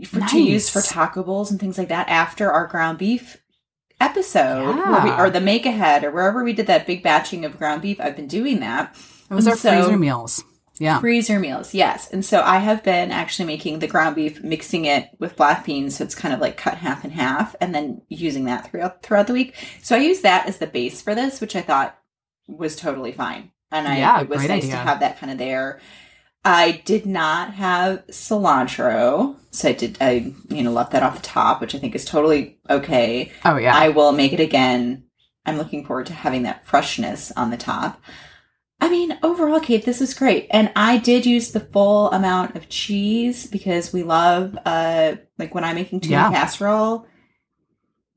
for, 0.08 0.20
to 0.22 0.40
use 0.42 0.70
for 0.70 0.82
taco 0.82 1.24
bowls 1.24 1.52
and 1.52 1.60
things 1.60 1.78
like 1.78 1.90
that 1.90 2.10
after 2.10 2.52
our 2.52 2.66
ground 2.66 2.98
beef 2.98 3.38
episode 4.02 4.76
where 4.76 5.04
we, 5.04 5.12
or 5.12 5.30
the 5.30 5.42
make 5.42 5.66
ahead 5.66 6.04
or 6.04 6.12
wherever 6.12 6.44
we 6.44 6.54
did 6.54 6.68
that 6.68 6.88
big 6.88 7.04
batching 7.04 7.46
of 7.46 7.58
ground 7.58 7.82
beef. 7.82 8.00
I've 8.00 8.16
been 8.16 8.28
doing 8.28 8.62
that. 8.62 8.96
It 9.30 9.34
was 9.34 9.48
our 9.48 9.56
So- 9.56 9.70
freezer 9.84 9.98
meals. 10.00 10.44
Yeah. 10.80 11.00
Freezer 11.00 11.40
meals, 11.40 11.74
yes. 11.74 12.10
And 12.10 12.24
so 12.24 12.42
I 12.42 12.60
have 12.60 12.84
been 12.84 13.12
actually 13.12 13.46
making 13.46 13.80
the 13.80 13.88
ground 13.88 14.16
beef, 14.16 14.42
mixing 14.44 14.86
it 14.86 15.10
with 15.20 15.36
black 15.36 15.66
beans, 15.66 15.98
so 15.98 16.06
it's 16.06 16.16
kind 16.16 16.34
of 16.34 16.40
like 16.40 16.56
cut 16.56 16.76
half 16.78 17.04
and 17.04 17.12
half, 17.12 17.54
and 17.60 17.76
then 17.76 18.02
using 18.08 18.46
that 18.46 18.70
throughout 18.72 19.04
throughout 19.04 19.28
the 19.28 19.34
week. 19.34 19.56
So 19.84 19.96
I 19.96 20.00
use 20.00 20.22
that 20.22 20.48
as 20.48 20.58
the 20.58 20.68
base 20.68 21.02
for 21.02 21.14
this, 21.14 21.42
which 21.42 21.56
I 21.56 21.62
thought 21.62 21.98
was 22.48 22.76
totally 22.78 23.12
fine. 23.12 23.52
And 23.72 23.88
I 23.88 23.98
Yeah, 23.98 24.22
it 24.22 24.30
was 24.30 24.40
nice 24.40 24.64
idea. 24.64 24.72
to 24.72 24.78
have 24.78 25.02
that 25.02 25.20
kind 25.20 25.32
of 25.32 25.38
there. 25.38 25.82
I 26.46 26.82
did 26.86 27.06
not 27.06 27.54
have 27.56 28.08
cilantro, 28.08 29.36
so 29.52 29.70
I 29.70 29.74
did 29.74 29.98
I 30.00 30.34
you 30.50 30.64
know 30.64 30.72
left 30.72 30.92
that 30.94 31.04
off 31.04 31.18
the 31.18 31.22
top, 31.22 31.60
which 31.60 31.76
I 31.76 31.80
think 31.80 31.94
is 31.94 32.06
totally 32.06 32.58
okay. 32.70 33.32
Oh, 33.44 33.58
yeah. 33.58 33.76
I 33.76 33.90
will 33.90 34.14
make 34.14 34.32
it 34.32 34.40
again. 34.40 35.04
I'm 35.46 35.58
looking 35.58 35.86
forward 35.86 36.06
to 36.08 36.14
having 36.14 36.44
that 36.44 36.66
freshness 36.66 37.32
on 37.36 37.50
the 37.52 37.58
top. 37.58 38.02
I 38.82 38.90
mean, 38.90 39.18
overall, 39.24 39.60
Kate, 39.60 39.84
this 39.84 40.00
is 40.02 40.14
great. 40.14 40.48
And 40.52 40.72
I 40.76 40.98
did 40.98 41.26
use 41.26 41.52
the 41.52 41.60
full 41.60 42.10
amount 42.12 42.56
of 42.56 42.70
cheese 42.70 43.46
because 43.46 43.92
we 43.92 44.04
love, 44.04 44.58
uh, 44.66 45.16
like 45.38 45.54
when 45.54 45.64
I'm 45.66 45.76
making 45.76 46.00
tuna 46.02 46.14
Yeah. 46.16 46.32
casserole, 46.32 47.06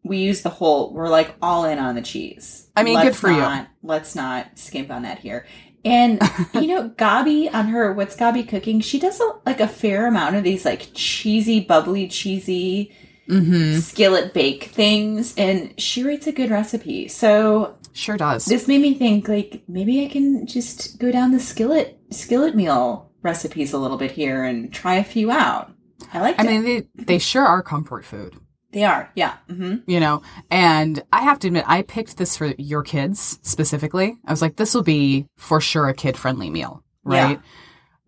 we 0.04 0.18
use 0.18 0.42
the 0.42 0.50
whole, 0.50 0.92
we're 0.92 1.08
like 1.08 1.34
all 1.42 1.64
in 1.64 1.78
on 1.78 1.94
the 1.96 2.02
cheese. 2.02 2.68
I 2.76 2.82
mean, 2.84 3.00
good 3.00 3.16
for 3.16 3.30
you. 3.30 3.66
Let's 3.82 4.14
not 4.14 4.56
skimp 4.58 4.90
on 4.90 5.02
that 5.02 5.18
here. 5.18 5.46
And, 5.84 6.20
you 6.54 6.68
know, 6.68 6.90
Gabi 6.90 7.52
on 7.52 7.66
her, 7.68 7.92
what's 7.92 8.14
Gabi 8.16 8.46
cooking? 8.48 8.80
She 8.80 9.00
does 9.00 9.20
a, 9.20 9.32
like 9.44 9.60
a 9.60 9.66
fair 9.68 10.06
amount 10.06 10.36
of 10.36 10.44
these 10.44 10.64
like 10.64 10.88
cheesy, 10.94 11.60
bubbly, 11.60 12.08
cheesy 12.08 12.92
Mm-hmm. 13.28 13.78
skillet 13.78 14.34
bake 14.34 14.64
things. 14.64 15.32
And 15.38 15.80
she 15.80 16.02
writes 16.02 16.26
a 16.26 16.32
good 16.32 16.50
recipe. 16.50 17.06
So 17.08 17.76
Sure 17.92 18.16
does. 18.16 18.44
this 18.46 18.66
made 18.68 18.80
me 18.80 18.94
think 18.94 19.28
like 19.28 19.62
maybe 19.68 20.04
I 20.04 20.08
can 20.08 20.46
just 20.46 20.98
go 20.98 21.10
down 21.12 21.32
the 21.32 21.40
skillet 21.40 21.98
skillet 22.10 22.54
meal 22.54 23.10
recipes 23.22 23.72
a 23.72 23.78
little 23.78 23.96
bit 23.98 24.10
here 24.12 24.44
and 24.44 24.72
try 24.72 24.94
a 24.94 25.04
few 25.04 25.30
out. 25.30 25.70
I 26.12 26.20
like. 26.20 26.40
I 26.40 26.42
mean, 26.42 26.64
they, 26.64 26.88
they 26.94 27.18
sure 27.18 27.44
are 27.44 27.62
comfort 27.62 28.04
food, 28.04 28.34
they 28.72 28.84
are. 28.84 29.10
Yeah. 29.14 29.36
hmm 29.48 29.76
you 29.86 30.00
know? 30.00 30.22
And 30.50 31.02
I 31.12 31.22
have 31.22 31.38
to 31.40 31.48
admit, 31.48 31.64
I 31.68 31.82
picked 31.82 32.16
this 32.16 32.36
for 32.36 32.46
your 32.58 32.82
kids 32.82 33.38
specifically. 33.42 34.16
I 34.26 34.32
was 34.32 34.42
like, 34.42 34.56
this 34.56 34.74
will 34.74 34.82
be 34.82 35.26
for 35.36 35.60
sure 35.60 35.88
a 35.88 35.94
kid 35.94 36.16
friendly 36.16 36.50
meal, 36.50 36.82
right? 37.04 37.38
Yeah. 37.38 37.42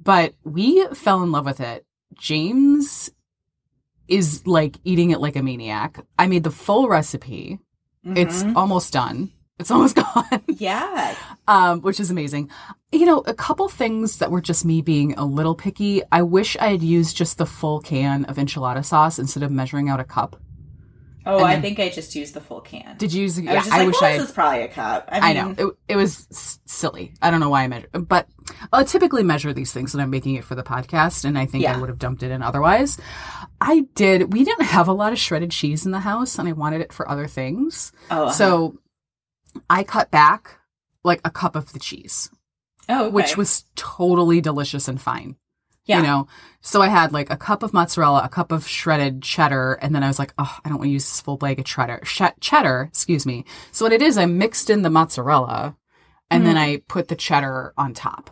But 0.03 0.35
we 0.45 0.87
fell 0.95 1.23
in 1.23 1.31
love 1.33 1.45
with 1.47 1.61
it. 1.61 1.87
James 2.19 3.11
is 4.09 4.47
like 4.47 4.77
eating 4.85 5.11
it 5.11 5.21
like 5.21 5.37
a 5.37 5.43
maniac. 5.43 5.99
I 6.19 6.27
made 6.27 6.45
the 6.45 6.51
full 6.51 6.89
recipe. 6.89 7.59
It's 8.07 8.45
almost 8.55 8.93
done. 8.93 9.31
It's 9.59 9.71
almost 9.71 9.97
gone. 10.15 10.43
yeah. 10.49 11.15
um, 11.47 11.81
which 11.83 12.01
is 12.01 12.11
amazing. 12.11 12.51
You 12.93 13.07
know, 13.07 13.19
a 13.27 13.35
couple 13.35 13.69
things 13.69 14.19
that 14.19 14.31
were 14.31 14.41
just 14.41 14.65
me 14.65 14.83
being 14.83 15.15
a 15.15 15.25
little 15.25 15.55
picky. 15.55 16.03
I 16.11 16.23
wish 16.23 16.57
I 16.57 16.69
had 16.69 16.83
used 16.83 17.17
just 17.17 17.39
the 17.39 17.47
full 17.47 17.81
can 17.81 18.25
of 18.27 18.37
enchilada 18.37 18.85
sauce 18.85 19.19
instead 19.19 19.43
of 19.43 19.51
measuring 19.51 19.89
out 19.89 20.01
a 20.01 20.05
cup. 20.05 20.41
Oh, 21.27 21.39
And 21.39 21.47
I 21.47 21.59
think 21.61 21.79
I 21.81 21.89
just 21.89 22.15
used 22.15 22.35
the 22.35 22.41
full 22.43 22.61
can. 22.61 22.99
Did 22.99 23.11
you 23.15 23.23
use? 23.23 23.39
I 23.39 23.43
Yeah, 23.43 23.55
was 23.55 23.63
just 23.65 23.73
I 23.75 23.79
like, 23.79 23.87
wish 23.87 24.01
well, 24.03 24.11
I. 24.13 24.19
this 24.19 24.29
is 24.29 24.33
probably 24.35 24.63
a 24.63 24.69
cup. 24.69 25.09
I, 25.11 25.19
I 25.21 25.33
mean, 25.33 25.55
know 25.57 25.69
it, 25.69 25.75
it 25.95 25.97
was 25.97 26.27
s- 26.31 26.59
silly. 26.67 27.15
I 27.23 27.31
don't 27.31 27.41
know 27.41 27.49
why 27.49 27.63
I 27.63 27.69
measured, 27.69 28.07
but 28.09 28.29
I 28.75 28.85
typically 28.85 29.23
measure 29.23 29.55
these 29.55 29.73
things 29.73 29.95
when 29.95 30.03
I'm 30.03 30.11
making 30.11 30.35
it 30.35 30.45
for 30.45 30.55
the 30.55 30.63
podcast, 30.63 31.25
and 31.25 31.39
I 31.39 31.47
think 31.47 31.65
I 31.65 31.79
would 31.81 31.89
have 31.89 31.99
dumped 31.99 32.23
it 32.23 32.31
in 32.31 32.43
otherwise. 32.43 32.99
I 33.59 33.87
did. 33.95 34.35
We 34.35 34.45
didn't 34.45 34.67
have 34.67 34.87
a 34.87 34.93
lot 34.93 35.13
of 35.15 35.19
shredded 35.19 35.51
cheese 35.51 35.87
in 35.87 35.93
the 35.93 36.01
house, 36.01 36.39
and 36.39 36.47
I 36.47 36.53
wanted 36.53 36.83
it 36.83 36.93
for 36.93 37.09
other 37.09 37.27
things, 37.27 37.93
Oh, 38.11 38.25
uh-huh. 38.25 38.33
so 38.33 38.79
I 39.71 39.85
cut 39.85 40.11
back 40.11 40.59
like 41.03 41.21
a 41.25 41.31
cup 41.31 41.57
of 41.57 41.73
the 41.73 41.79
cheese. 41.79 42.31
oh, 42.89 43.05
okay. 43.07 43.13
which 43.13 43.37
was 43.37 43.65
totally 43.77 44.41
delicious 44.41 44.89
and 44.89 45.01
fine. 45.01 45.37
yeah. 45.87 45.99
You 45.99 46.03
know, 46.05 46.27
so 46.61 46.81
I 46.83 46.89
had 46.89 47.13
like 47.13 47.31
a 47.31 47.37
cup 47.37 47.63
of 47.63 47.73
mozzarella, 47.75 48.23
a 48.25 48.29
cup 48.29 48.53
of 48.53 48.67
shredded 48.67 49.23
cheddar, 49.23 49.75
and 49.83 49.95
then 49.95 50.03
I 50.03 50.09
was 50.09 50.19
like, 50.19 50.33
oh, 50.39 50.59
I 50.65 50.69
don't 50.69 50.79
want 50.79 50.89
to 50.89 50.93
use 50.93 51.05
this 51.05 51.21
full 51.21 51.37
bag 51.37 51.59
of 51.59 51.65
cheddar. 51.67 52.01
Sh- 52.05 52.23
cheddar, 52.41 52.87
excuse 52.89 53.27
me. 53.27 53.45
So 53.73 53.85
what 53.85 53.93
it 53.93 54.01
is, 54.03 54.17
I 54.19 54.27
mixed 54.27 54.71
in 54.71 54.83
the 54.83 54.91
mozzarella, 54.91 55.77
and 56.31 56.47
then 56.47 56.57
mm. 56.57 56.61
I 56.61 56.83
put 56.89 57.09
the 57.09 57.17
cheddar 57.17 57.75
on 57.77 57.93
top. 57.95 58.31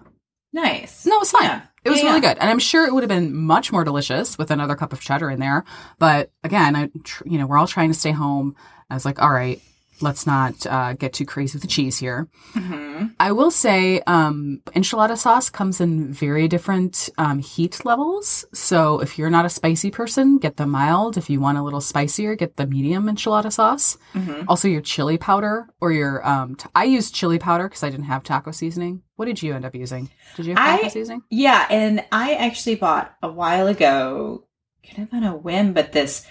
nice. 0.52 1.04
No, 1.06 1.16
it 1.16 1.20
was 1.20 1.30
fine. 1.30 1.44
Yeah. 1.44 1.62
It 1.84 1.90
was 1.90 1.98
Yeah, 2.00 2.10
really 2.10 2.22
yeah. 2.22 2.34
good, 2.34 2.38
and 2.40 2.48
I'm 2.48 2.58
sure 2.60 2.86
it 2.86 2.94
would 2.94 3.02
have 3.02 3.08
been 3.08 3.34
much 3.34 3.72
more 3.72 3.84
delicious 3.84 4.38
with 4.38 4.50
another 4.52 4.76
cup 4.76 4.92
of 4.92 5.00
cheddar 5.00 5.30
in 5.30 5.40
there. 5.40 5.64
But 5.98 6.30
again, 6.44 6.76
I, 6.76 6.90
tr- 7.04 7.24
you 7.26 7.38
know, 7.38 7.46
we're 7.46 7.58
all 7.58 7.66
trying 7.66 7.90
to 7.92 7.98
stay 7.98 8.12
home. 8.12 8.54
I 8.88 8.94
was 8.94 9.04
like, 9.04 9.20
all 9.20 9.32
right, 9.32 9.60
let's 10.00 10.26
not 10.26 10.66
uh, 10.66 10.94
get 10.94 11.12
too 11.12 11.24
crazy 11.24 11.54
with 11.54 11.62
the 11.62 11.68
cheese 11.68 11.98
here. 11.98 12.28
hmm 12.54 13.06
I 13.20 13.32
will 13.32 13.50
say, 13.50 14.00
um, 14.06 14.62
enchilada 14.74 15.16
sauce 15.16 15.50
comes 15.50 15.80
in 15.80 16.12
very 16.12 16.48
different 16.48 17.08
um, 17.18 17.38
heat 17.40 17.84
levels. 17.84 18.44
So 18.52 19.00
if 19.00 19.18
you're 19.18 19.30
not 19.30 19.44
a 19.44 19.48
spicy 19.48 19.90
person, 19.90 20.38
get 20.38 20.56
the 20.56 20.66
mild. 20.66 21.16
If 21.16 21.28
you 21.30 21.40
want 21.40 21.58
a 21.58 21.62
little 21.62 21.80
spicier, 21.80 22.34
get 22.36 22.56
the 22.56 22.66
medium 22.66 23.06
enchilada 23.06 23.52
sauce. 23.52 23.96
hmm 24.12 24.42
Also, 24.48 24.68
your 24.68 24.80
chili 24.80 25.18
powder 25.18 25.68
or 25.80 25.92
your 25.92 26.26
um, 26.26 26.54
t- 26.56 26.68
I 26.74 26.84
used 26.84 27.14
chili 27.14 27.38
powder 27.38 27.68
because 27.68 27.82
I 27.82 27.90
didn't 27.90 28.06
have 28.06 28.22
taco 28.22 28.50
seasoning. 28.52 29.02
What 29.16 29.26
did 29.26 29.42
you 29.42 29.52
end 29.54 29.64
up 29.64 29.74
using? 29.74 30.10
Did 30.36 30.46
you 30.46 30.54
have 30.54 30.64
taco 30.76 30.86
I- 30.86 30.90
seasoning? 30.90 31.22
Yeah, 31.30 31.66
and 31.70 32.04
I 32.12 32.34
actually 32.34 32.76
bought 32.76 33.14
a 33.22 33.30
while 33.30 33.66
ago, 33.68 34.46
kind 34.88 35.06
of 35.08 35.14
on 35.14 35.24
a 35.24 35.36
whim, 35.36 35.72
but 35.74 35.92
this 35.92 36.26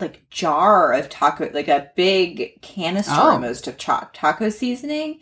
like 0.00 0.28
jar 0.30 0.92
of 0.92 1.08
taco, 1.08 1.50
like 1.52 1.68
a 1.68 1.90
big 1.96 2.60
canister 2.62 3.12
Oh. 3.16 3.30
almost 3.30 3.66
of 3.66 3.76
cha- 3.78 4.10
taco 4.12 4.48
seasoning. 4.48 5.20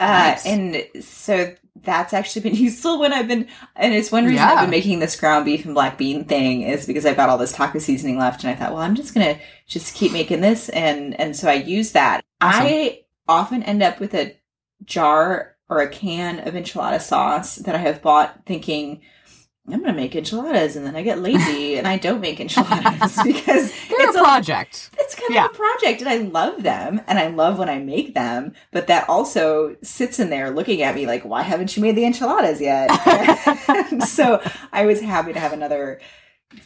Uh, 0.00 0.06
Nice. 0.06 0.46
and 0.46 0.84
so 1.02 1.54
that's 1.82 2.12
actually 2.12 2.42
been 2.42 2.54
useful 2.60 2.98
when 2.98 3.12
I've 3.12 3.28
been, 3.28 3.46
and 3.76 3.94
it's 3.94 4.10
one 4.10 4.24
reason 4.24 4.36
Yeah. 4.38 4.54
I've 4.54 4.60
been 4.62 4.70
making 4.70 4.98
this 4.98 5.18
ground 5.18 5.44
beef 5.44 5.64
and 5.64 5.74
black 5.74 5.96
bean 5.98 6.24
thing 6.24 6.62
is 6.62 6.84
because 6.86 7.06
I've 7.06 7.16
got 7.16 7.28
all 7.28 7.38
this 7.38 7.52
taco 7.52 7.78
seasoning 7.78 8.18
left, 8.18 8.42
and 8.42 8.50
I 8.50 8.56
thought, 8.56 8.72
well, 8.72 8.82
I'm 8.82 8.94
just 8.96 9.14
gonna 9.14 9.38
just 9.68 9.94
keep 9.94 10.12
making 10.12 10.40
this, 10.40 10.68
and 10.70 11.18
and 11.20 11.36
so 11.36 11.48
I 11.48 11.54
use 11.54 11.92
that. 11.92 12.24
Awesome. 12.40 12.66
I 12.66 13.00
often 13.28 13.62
end 13.62 13.82
up 13.82 14.00
with 14.00 14.14
a 14.14 14.36
jar 14.84 15.56
or 15.68 15.78
a 15.80 15.88
can 15.88 16.40
of 16.40 16.54
enchilada 16.54 17.00
sauce 17.00 17.56
that 17.56 17.74
I 17.74 17.78
have 17.78 18.02
bought 18.02 18.40
thinking 18.46 19.00
I'm 19.66 19.80
going 19.80 19.94
to 19.94 19.98
make 19.98 20.14
enchiladas 20.14 20.76
and 20.76 20.84
then 20.86 20.94
I 20.94 21.02
get 21.02 21.20
lazy 21.20 21.78
and 21.78 21.88
I 21.88 21.96
don't 21.96 22.20
make 22.20 22.38
enchiladas 22.38 23.18
because 23.24 23.72
it's 23.88 24.14
a 24.16 24.18
project. 24.18 24.90
it's 24.98 25.14
kind 25.14 25.32
Yeah. 25.34 25.46
of 25.46 25.52
a 25.52 25.54
project 25.54 26.00
and 26.02 26.08
I 26.10 26.18
love 26.18 26.62
them 26.62 27.00
and 27.06 27.18
I 27.18 27.28
love 27.28 27.58
when 27.58 27.70
I 27.70 27.78
make 27.78 28.14
them, 28.14 28.52
but 28.72 28.88
that 28.88 29.08
also 29.08 29.74
sits 29.82 30.20
in 30.20 30.28
there 30.28 30.50
looking 30.50 30.82
at 30.82 30.94
me 30.94 31.06
like, 31.06 31.24
why 31.24 31.40
haven't 31.42 31.76
you 31.76 31.82
made 31.82 31.96
the 31.96 32.04
enchiladas 32.04 32.60
yet? 32.60 32.90
So 34.06 34.42
I 34.72 34.84
was 34.86 35.00
happy 35.00 35.32
to 35.32 35.40
have 35.40 35.52
another 35.52 36.00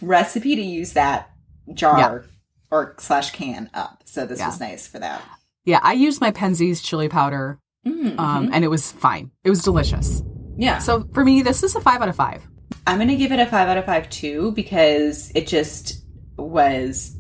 recipe 0.03 0.57
to 0.57 0.63
use 0.63 0.95
that 0.95 1.31
jar 1.75 2.25
or 2.71 2.95
slash 2.99 3.31
can 3.31 3.71
up. 3.75 4.03
So 4.07 4.27
this 4.27 4.39
Yeah. 4.41 4.47
was 4.49 4.61
nice 4.61 4.87
for 4.87 4.99
that. 4.99 5.23
yeah, 5.65 5.81
I 5.83 5.93
used 5.93 6.21
my 6.21 6.31
Penzeys 6.33 6.83
chili 6.83 7.09
powder, 7.09 7.59
Mm, 7.87 8.19
um, 8.19 8.49
mhm. 8.49 8.51
and 8.53 8.65
it 8.65 8.69
was 8.69 8.91
fine. 8.91 9.31
It 9.45 9.51
was 9.51 9.63
delicious. 9.63 10.21
yeah. 10.57 10.79
So 10.79 11.07
for 11.15 11.25
me, 11.25 11.43
this 11.43 11.63
is 11.63 11.77
a 11.77 11.81
five 11.81 12.03
out 12.03 12.09
of 12.09 12.17
five. 12.17 12.47
I'm 12.89 12.97
going 12.97 13.09
to 13.09 13.17
give 13.17 13.33
it 13.33 13.39
a 13.39 13.45
five 13.45 13.69
out 13.69 13.77
of 13.77 13.85
five 13.85 14.09
too 14.09 14.53
because 14.53 15.31
it 15.35 15.47
just 15.47 16.05
was 16.39 17.15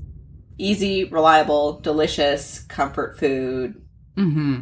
easy, 0.57 1.05
reliable, 1.05 1.79
delicious, 1.81 2.61
comfort 2.61 3.19
food. 3.19 3.75
hmm 4.17 4.61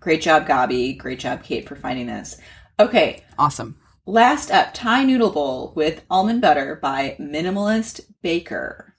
Great 0.00 0.22
job, 0.22 0.46
Gabi. 0.48 0.96
Great 0.98 1.18
job, 1.20 1.42
Kate, 1.44 1.68
for 1.68 1.76
finding 1.76 2.06
this. 2.06 2.38
Okay, 2.80 3.22
Awesome. 3.38 3.76
last 4.06 4.50
up 4.50 4.70
Thai 4.72 5.04
noodle 5.04 5.30
bowl 5.30 5.74
with 5.76 6.02
almond 6.10 6.40
butter 6.40 6.76
by 6.82 7.14
Minimalist 7.20 8.00
Baker. 8.22 8.94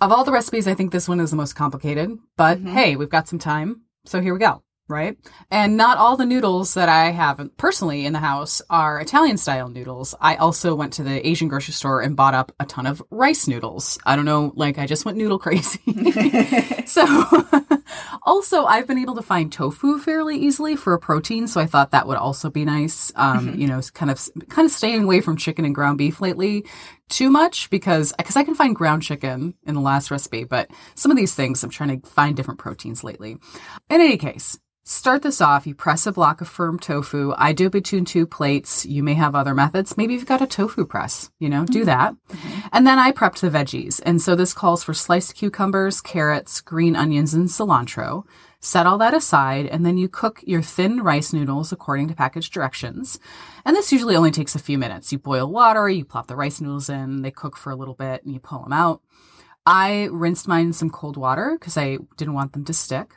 Of 0.00 0.12
all 0.12 0.24
the 0.24 0.32
recipes, 0.32 0.68
I 0.68 0.74
think 0.74 0.92
this 0.92 1.08
one 1.08 1.18
is 1.20 1.30
the 1.32 1.36
most 1.36 1.54
complicated, 1.54 2.16
but 2.36 2.60
Mhm. 2.62 2.68
hey, 2.72 2.94
we've 2.96 3.10
got 3.10 3.26
some 3.28 3.38
time. 3.40 3.82
So 4.06 4.20
here 4.20 4.32
we 4.32 4.38
go, 4.38 4.62
right? 4.88 5.16
And 5.50 5.76
not 5.76 5.98
all 5.98 6.16
the 6.16 6.26
noodles 6.26 6.74
that 6.74 6.88
I 6.88 7.10
have 7.10 7.40
personally 7.56 8.04
in 8.04 8.12
the 8.12 8.18
house 8.18 8.60
are 8.68 9.00
Italian 9.00 9.36
style 9.38 9.68
noodles. 9.68 10.14
I 10.20 10.36
also 10.36 10.74
went 10.74 10.92
to 10.94 11.02
the 11.02 11.26
Asian 11.26 11.48
grocery 11.48 11.72
store 11.72 12.02
and 12.02 12.16
bought 12.16 12.34
up 12.34 12.52
a 12.60 12.66
ton 12.66 12.86
of 12.86 13.02
rice 13.10 13.48
noodles. 13.48 13.98
I 14.04 14.16
don't 14.16 14.24
know, 14.24 14.52
like 14.56 14.78
I 14.78 14.86
just 14.86 15.04
went 15.04 15.16
noodle 15.16 15.38
crazy. 15.44 15.80
so 16.86 17.04
also 18.22 18.64
I've 18.64 18.86
been 18.86 18.98
able 18.98 19.14
to 19.14 19.22
find 19.22 19.52
tofu 19.52 19.98
fairly 19.98 20.36
easily 20.36 20.76
for 20.76 20.92
a 20.92 20.98
protein, 20.98 21.46
so 21.46 21.60
I 21.60 21.66
thought 21.66 21.92
that 21.92 22.06
would 22.06 22.18
also 22.18 22.50
be 22.50 22.64
nice. 22.64 23.12
Um, 23.16 23.54
you 23.54 23.66
know, 23.66 23.80
kind 23.94 24.10
of 24.10 24.28
kind 24.48 24.66
of 24.66 24.72
staying 24.72 25.04
away 25.04 25.20
from 25.20 25.36
chicken 25.36 25.64
and 25.64 25.74
ground 25.74 25.98
beef 25.98 26.20
lately 26.20 26.64
too 27.08 27.30
much 27.30 27.70
because 27.70 28.12
because 28.16 28.36
I 28.36 28.44
can 28.44 28.54
find 28.54 28.74
ground 28.74 29.02
chicken 29.02 29.54
in 29.66 29.74
the 29.74 29.80
last 29.80 30.10
recipe, 30.10 30.44
but 30.44 30.70
some 30.94 31.10
of 31.10 31.16
these 31.16 31.34
things 31.34 31.62
I'm 31.62 31.70
trying 31.70 32.00
to 32.00 32.08
find 32.08 32.36
different 32.36 32.60
proteins 32.60 33.04
lately. 33.04 33.32
In 33.90 34.00
any 34.00 34.16
case, 34.16 34.58
start 34.84 35.22
this 35.22 35.40
off. 35.40 35.66
You 35.66 35.74
press 35.74 36.06
a 36.06 36.12
block 36.12 36.40
of 36.40 36.48
firm 36.48 36.78
tofu. 36.78 37.34
I 37.36 37.52
do 37.52 37.68
between 37.68 38.04
two 38.04 38.26
plates. 38.26 38.86
You 38.86 39.02
may 39.02 39.14
have 39.14 39.34
other 39.34 39.54
methods. 39.54 39.96
Maybe 39.96 40.14
you've 40.14 40.26
got 40.26 40.42
a 40.42 40.46
tofu 40.46 40.86
press. 40.86 41.30
You 41.40 41.48
know, 41.48 41.64
do 41.64 41.80
mm-hmm. 41.80 41.86
that. 41.86 42.14
Mm-hmm. 42.14 42.68
And 42.72 42.86
then 42.86 42.98
I 42.98 43.12
prepped 43.12 43.40
the 43.40 43.50
veggies. 43.50 44.00
And 44.04 44.22
so 44.22 44.36
this 44.36 44.54
calls 44.54 44.84
for 44.84 44.94
sliced 44.94 45.34
cucumbers, 45.34 46.00
carrots, 46.00 46.60
green 46.60 46.94
onions, 46.94 47.34
and 47.34 47.48
cilantro. 47.48 48.24
Set 48.60 48.86
all 48.86 48.96
that 48.96 49.12
aside, 49.12 49.66
and 49.66 49.84
then 49.84 49.98
you 49.98 50.08
cook 50.08 50.40
your 50.46 50.62
thin 50.62 51.02
rice 51.02 51.34
noodles 51.34 51.70
according 51.70 52.08
to 52.08 52.14
package 52.14 52.48
directions. 52.48 53.18
And 53.66 53.76
this 53.76 53.92
usually 53.92 54.16
only 54.16 54.30
takes 54.30 54.54
a 54.54 54.58
few 54.58 54.78
minutes. 54.78 55.12
You 55.12 55.18
boil 55.18 55.50
water, 55.50 55.86
you 55.86 56.06
plop 56.06 56.28
the 56.28 56.36
rice 56.36 56.62
noodles 56.62 56.88
in, 56.88 57.20
they 57.20 57.30
cook 57.30 57.58
for 57.58 57.70
a 57.70 57.76
little 57.76 57.92
bit, 57.92 58.24
and 58.24 58.32
you 58.32 58.40
pull 58.40 58.62
them 58.62 58.72
out. 58.72 59.02
I 59.66 60.08
rinsed 60.10 60.48
mine 60.48 60.68
in 60.68 60.72
some 60.72 60.88
cold 60.88 61.18
water 61.18 61.58
because 61.58 61.76
I 61.76 61.98
didn't 62.16 62.32
want 62.32 62.54
them 62.54 62.64
to 62.64 62.72
stick. 62.72 63.12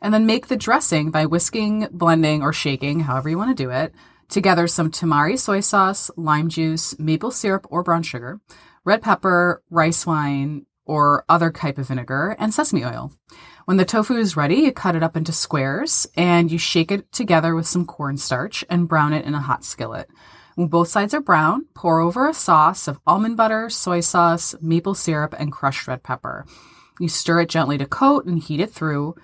And 0.00 0.14
then 0.14 0.26
make 0.26 0.46
the 0.46 0.56
dressing 0.56 1.10
by 1.10 1.26
whisking, 1.26 1.88
blending, 1.90 2.42
or 2.42 2.52
shaking, 2.52 3.00
however 3.00 3.28
you 3.28 3.38
want 3.38 3.56
to 3.56 3.62
do 3.62 3.70
it, 3.70 3.92
together 4.28 4.66
some 4.66 4.90
tamari 4.90 5.38
soy 5.38 5.60
sauce, 5.60 6.10
lime 6.16 6.48
juice, 6.48 6.98
maple 6.98 7.30
syrup 7.30 7.66
or 7.70 7.82
brown 7.82 8.02
sugar, 8.02 8.40
red 8.84 9.02
pepper, 9.02 9.62
rice 9.70 10.06
wine, 10.06 10.66
or 10.84 11.24
other 11.28 11.50
type 11.50 11.78
of 11.78 11.88
vinegar, 11.88 12.34
and 12.38 12.52
sesame 12.52 12.84
oil. 12.84 13.12
When 13.66 13.76
the 13.76 13.84
tofu 13.84 14.16
is 14.16 14.36
ready, 14.36 14.56
you 14.56 14.72
cut 14.72 14.96
it 14.96 15.02
up 15.02 15.16
into 15.16 15.32
squares 15.32 16.06
and 16.16 16.50
you 16.50 16.58
shake 16.58 16.90
it 16.90 17.12
together 17.12 17.54
with 17.54 17.66
some 17.66 17.84
cornstarch 17.84 18.64
and 18.70 18.88
brown 18.88 19.12
it 19.12 19.26
in 19.26 19.34
a 19.34 19.40
hot 19.40 19.62
skillet. 19.64 20.08
When 20.54 20.68
both 20.68 20.88
sides 20.88 21.12
are 21.12 21.20
brown, 21.20 21.66
pour 21.74 22.00
over 22.00 22.26
a 22.26 22.34
sauce 22.34 22.88
of 22.88 22.98
almond 23.06 23.36
butter, 23.36 23.68
soy 23.68 24.00
sauce, 24.00 24.54
maple 24.60 24.94
syrup, 24.94 25.34
and 25.38 25.52
crushed 25.52 25.86
red 25.86 26.02
pepper. 26.02 26.46
You 26.98 27.08
stir 27.08 27.42
it 27.42 27.50
gently 27.50 27.78
to 27.78 27.86
coat 27.86 28.24
and 28.24 28.38
heat 28.38 28.60
it 28.60 28.72
through. 28.72 29.14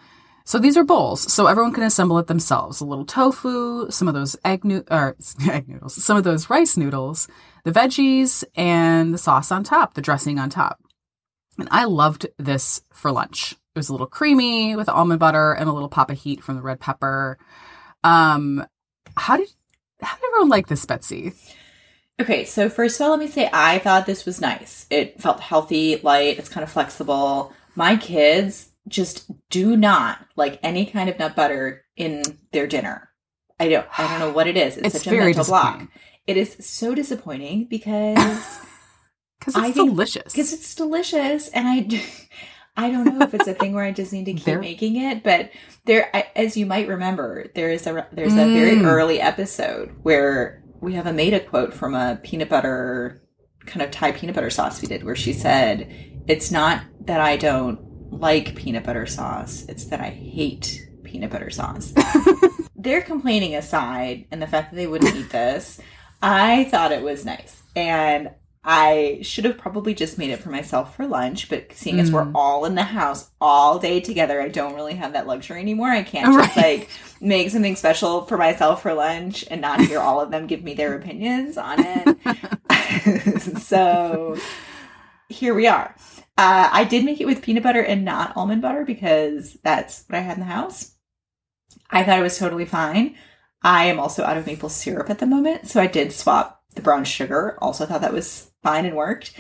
So 0.46 0.58
these 0.58 0.76
are 0.76 0.84
bowls, 0.84 1.32
so 1.32 1.46
everyone 1.46 1.72
can 1.72 1.84
assemble 1.84 2.18
it 2.18 2.26
themselves. 2.26 2.80
A 2.80 2.84
little 2.84 3.06
tofu, 3.06 3.90
some 3.90 4.08
of 4.08 4.14
those 4.14 4.36
egg, 4.44 4.62
no- 4.62 4.84
or 4.90 5.16
egg 5.50 5.68
noodles, 5.68 6.02
some 6.04 6.18
of 6.18 6.24
those 6.24 6.50
rice 6.50 6.76
noodles, 6.76 7.28
the 7.64 7.72
veggies, 7.72 8.44
and 8.54 9.14
the 9.14 9.18
sauce 9.18 9.50
on 9.50 9.64
top, 9.64 9.94
the 9.94 10.02
dressing 10.02 10.38
on 10.38 10.50
top. 10.50 10.80
And 11.58 11.68
I 11.70 11.84
loved 11.84 12.26
this 12.38 12.82
for 12.92 13.10
lunch. 13.10 13.52
It 13.52 13.78
was 13.78 13.88
a 13.88 13.92
little 13.92 14.06
creamy 14.06 14.76
with 14.76 14.88
almond 14.88 15.20
butter 15.20 15.52
and 15.52 15.68
a 15.68 15.72
little 15.72 15.88
pop 15.88 16.10
of 16.10 16.18
heat 16.18 16.42
from 16.44 16.56
the 16.56 16.62
red 16.62 16.78
pepper. 16.78 17.38
Um, 18.02 18.66
how 19.16 19.38
did 19.38 19.48
how 20.02 20.14
did 20.16 20.24
everyone 20.26 20.50
like 20.50 20.66
this, 20.66 20.84
Betsy? 20.84 21.32
Okay, 22.20 22.44
so 22.44 22.68
first 22.68 23.00
of 23.00 23.04
all, 23.04 23.10
let 23.10 23.18
me 23.18 23.28
say 23.28 23.48
I 23.52 23.78
thought 23.78 24.04
this 24.04 24.26
was 24.26 24.40
nice. 24.40 24.86
It 24.90 25.20
felt 25.20 25.40
healthy, 25.40 25.96
light, 25.96 26.38
it's 26.38 26.48
kind 26.50 26.62
of 26.62 26.70
flexible. 26.70 27.52
My 27.74 27.96
kids 27.96 28.68
just 28.88 29.30
do 29.50 29.76
not 29.76 30.18
like 30.36 30.58
any 30.62 30.86
kind 30.86 31.08
of 31.08 31.18
nut 31.18 31.34
butter 31.36 31.84
in 31.96 32.22
their 32.52 32.66
dinner. 32.66 33.08
I 33.58 33.68
don't 33.68 33.86
I 33.98 34.08
don't 34.08 34.18
know 34.20 34.32
what 34.32 34.46
it 34.46 34.56
is. 34.56 34.76
It's, 34.76 34.94
It's 34.94 35.04
such 35.04 35.12
a 35.12 35.16
mental 35.16 35.44
block. 35.44 35.86
It 36.26 36.36
is 36.36 36.56
so 36.60 36.94
disappointing 36.94 37.66
because 37.68 38.16
Because 39.38 39.56
it's 39.56 39.74
think- 39.76 39.90
delicious. 39.90 40.32
because 40.32 40.52
it's 40.52 40.74
delicious 40.74 41.48
and 41.48 41.66
I 41.68 42.02
I 42.76 42.90
don't 42.90 43.04
know 43.04 43.24
if 43.24 43.34
it's 43.34 43.46
a 43.46 43.54
thing 43.54 43.72
where 43.72 43.84
I 43.84 43.92
just 43.92 44.12
need 44.12 44.24
to 44.24 44.32
keep 44.34 44.44
There- 44.44 44.58
making 44.58 44.96
it, 44.96 45.22
but 45.22 45.50
there, 45.86 46.10
I- 46.12 46.26
as 46.34 46.56
you 46.56 46.66
might 46.66 46.88
remember, 46.88 47.46
there 47.54 47.70
is 47.70 47.86
a 47.86 48.06
there's 48.12 48.32
a 48.32 48.52
very 48.52 48.76
Mm. 48.76 48.84
early 48.86 49.20
episode 49.20 49.94
where 50.02 50.64
we 50.80 50.94
have 50.94 51.06
a 51.06 51.12
made 51.12 51.34
a 51.34 51.40
quote 51.40 51.72
from 51.72 51.94
a 51.94 52.18
peanut 52.24 52.48
butter 52.48 53.22
kind 53.66 53.80
of 53.82 53.90
Thai 53.92 54.12
peanut 54.12 54.34
butter 54.34 54.50
sauce 54.50 54.82
we 54.82 54.88
did, 54.88 55.04
where 55.04 55.14
she 55.16 55.32
said, 55.32 55.88
"It's 56.26 56.50
not 56.50 56.82
that 57.02 57.20
I 57.20 57.36
don't 57.36 57.78
like 58.20 58.54
peanut 58.54 58.84
butter 58.84 59.06
sauce; 59.06 59.64
it's 59.68 59.84
that 59.86 60.00
I 60.00 60.10
hate 60.10 60.88
peanut 61.04 61.30
butter 61.30 61.50
sauce." 61.50 61.92
Their 62.76 63.02
complaining 63.02 63.54
aside, 63.54 64.26
and 64.30 64.40
the 64.42 64.46
fact 64.46 64.70
that 64.70 64.76
they 64.76 64.86
wouldn't 64.86 65.16
eat 65.16 65.30
this, 65.30 65.80
I 66.22 66.64
thought 66.64 66.92
it 66.92 67.02
was 67.02 67.24
nice, 67.24 67.62
and 67.74 68.30
I 68.66 69.18
should 69.22 69.44
have 69.44 69.58
probably 69.58 69.92
just 69.94 70.16
made 70.16 70.30
it 70.30 70.40
for 70.40 70.48
myself 70.50 70.96
for 70.96 71.06
lunch, 71.06 71.50
but 71.50 71.72
seeing 71.74 72.00
as 72.00 72.10
we're 72.10 72.24
Mm. 72.24 72.32
all 72.34 72.64
in 72.64 72.74
the 72.74 72.82
house 72.82 73.30
all 73.40 73.78
day 73.78 74.00
together, 74.00 74.40
I 74.40 74.48
don't 74.48 74.74
really 74.74 74.94
have 74.94 75.12
that 75.12 75.26
luxury 75.26 75.60
anymore. 75.60 75.90
I 75.90 76.02
can't 76.02 76.32
just 76.34 76.56
Right. 76.56 76.78
like 76.80 76.88
make 77.20 77.50
something 77.50 77.76
special 77.76 78.24
for 78.24 78.38
myself 78.38 78.80
for 78.80 78.94
lunch 78.94 79.44
and 79.50 79.60
not 79.60 79.82
hear 79.82 80.00
all 80.00 80.18
of 80.20 80.30
them 80.30 80.46
give 80.46 80.62
me 80.62 80.72
their 80.72 80.94
opinions 80.94 81.58
on 81.58 81.76
it. 81.78 82.16
so 83.60 84.36
here 85.28 85.52
we 85.54 85.66
are. 85.66 85.94
Uh, 86.36 86.68
I 86.72 86.84
did 86.84 87.04
make 87.04 87.20
it 87.20 87.26
with 87.26 87.42
peanut 87.42 87.62
butter 87.62 87.82
and 87.82 88.04
not 88.04 88.36
almond 88.36 88.62
butter 88.62 88.84
because 88.84 89.54
that's 89.62 90.04
what 90.08 90.18
I 90.18 90.22
had 90.22 90.36
in 90.36 90.40
the 90.40 90.46
house. 90.52 90.92
I 91.90 92.02
thought 92.02 92.18
it 92.18 92.22
was 92.22 92.38
totally 92.38 92.64
fine. 92.64 93.14
I 93.62 93.84
am 93.84 94.00
also 94.00 94.24
out 94.24 94.36
of 94.36 94.46
maple 94.46 94.68
syrup 94.68 95.10
at 95.10 95.20
the 95.20 95.26
moment, 95.26 95.68
so 95.68 95.80
I 95.80 95.86
did 95.86 96.12
swap 96.12 96.62
the 96.74 96.82
brown 96.82 97.04
sugar. 97.04 97.56
Also 97.62 97.86
thought 97.86 98.00
that 98.00 98.12
was 98.12 98.50
fine 98.62 98.84
and 98.84 98.96
worked. 98.96 99.32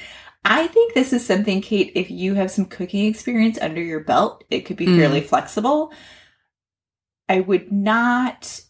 I 0.44 0.66
think 0.68 0.94
this 0.94 1.12
is 1.12 1.26
something, 1.26 1.60
Kate, 1.62 1.92
if 1.94 2.10
you 2.10 2.34
have 2.34 2.50
some 2.50 2.66
cooking 2.66 3.06
experience 3.06 3.58
under 3.60 3.82
your 3.82 4.00
belt, 4.00 4.44
it 4.50 4.60
could 4.60 4.76
be 4.76 4.86
Mm. 4.86 4.96
fairly 4.98 5.20
flexible. 5.20 5.92
I 7.28 7.40
would 7.40 7.72
not 7.72 8.60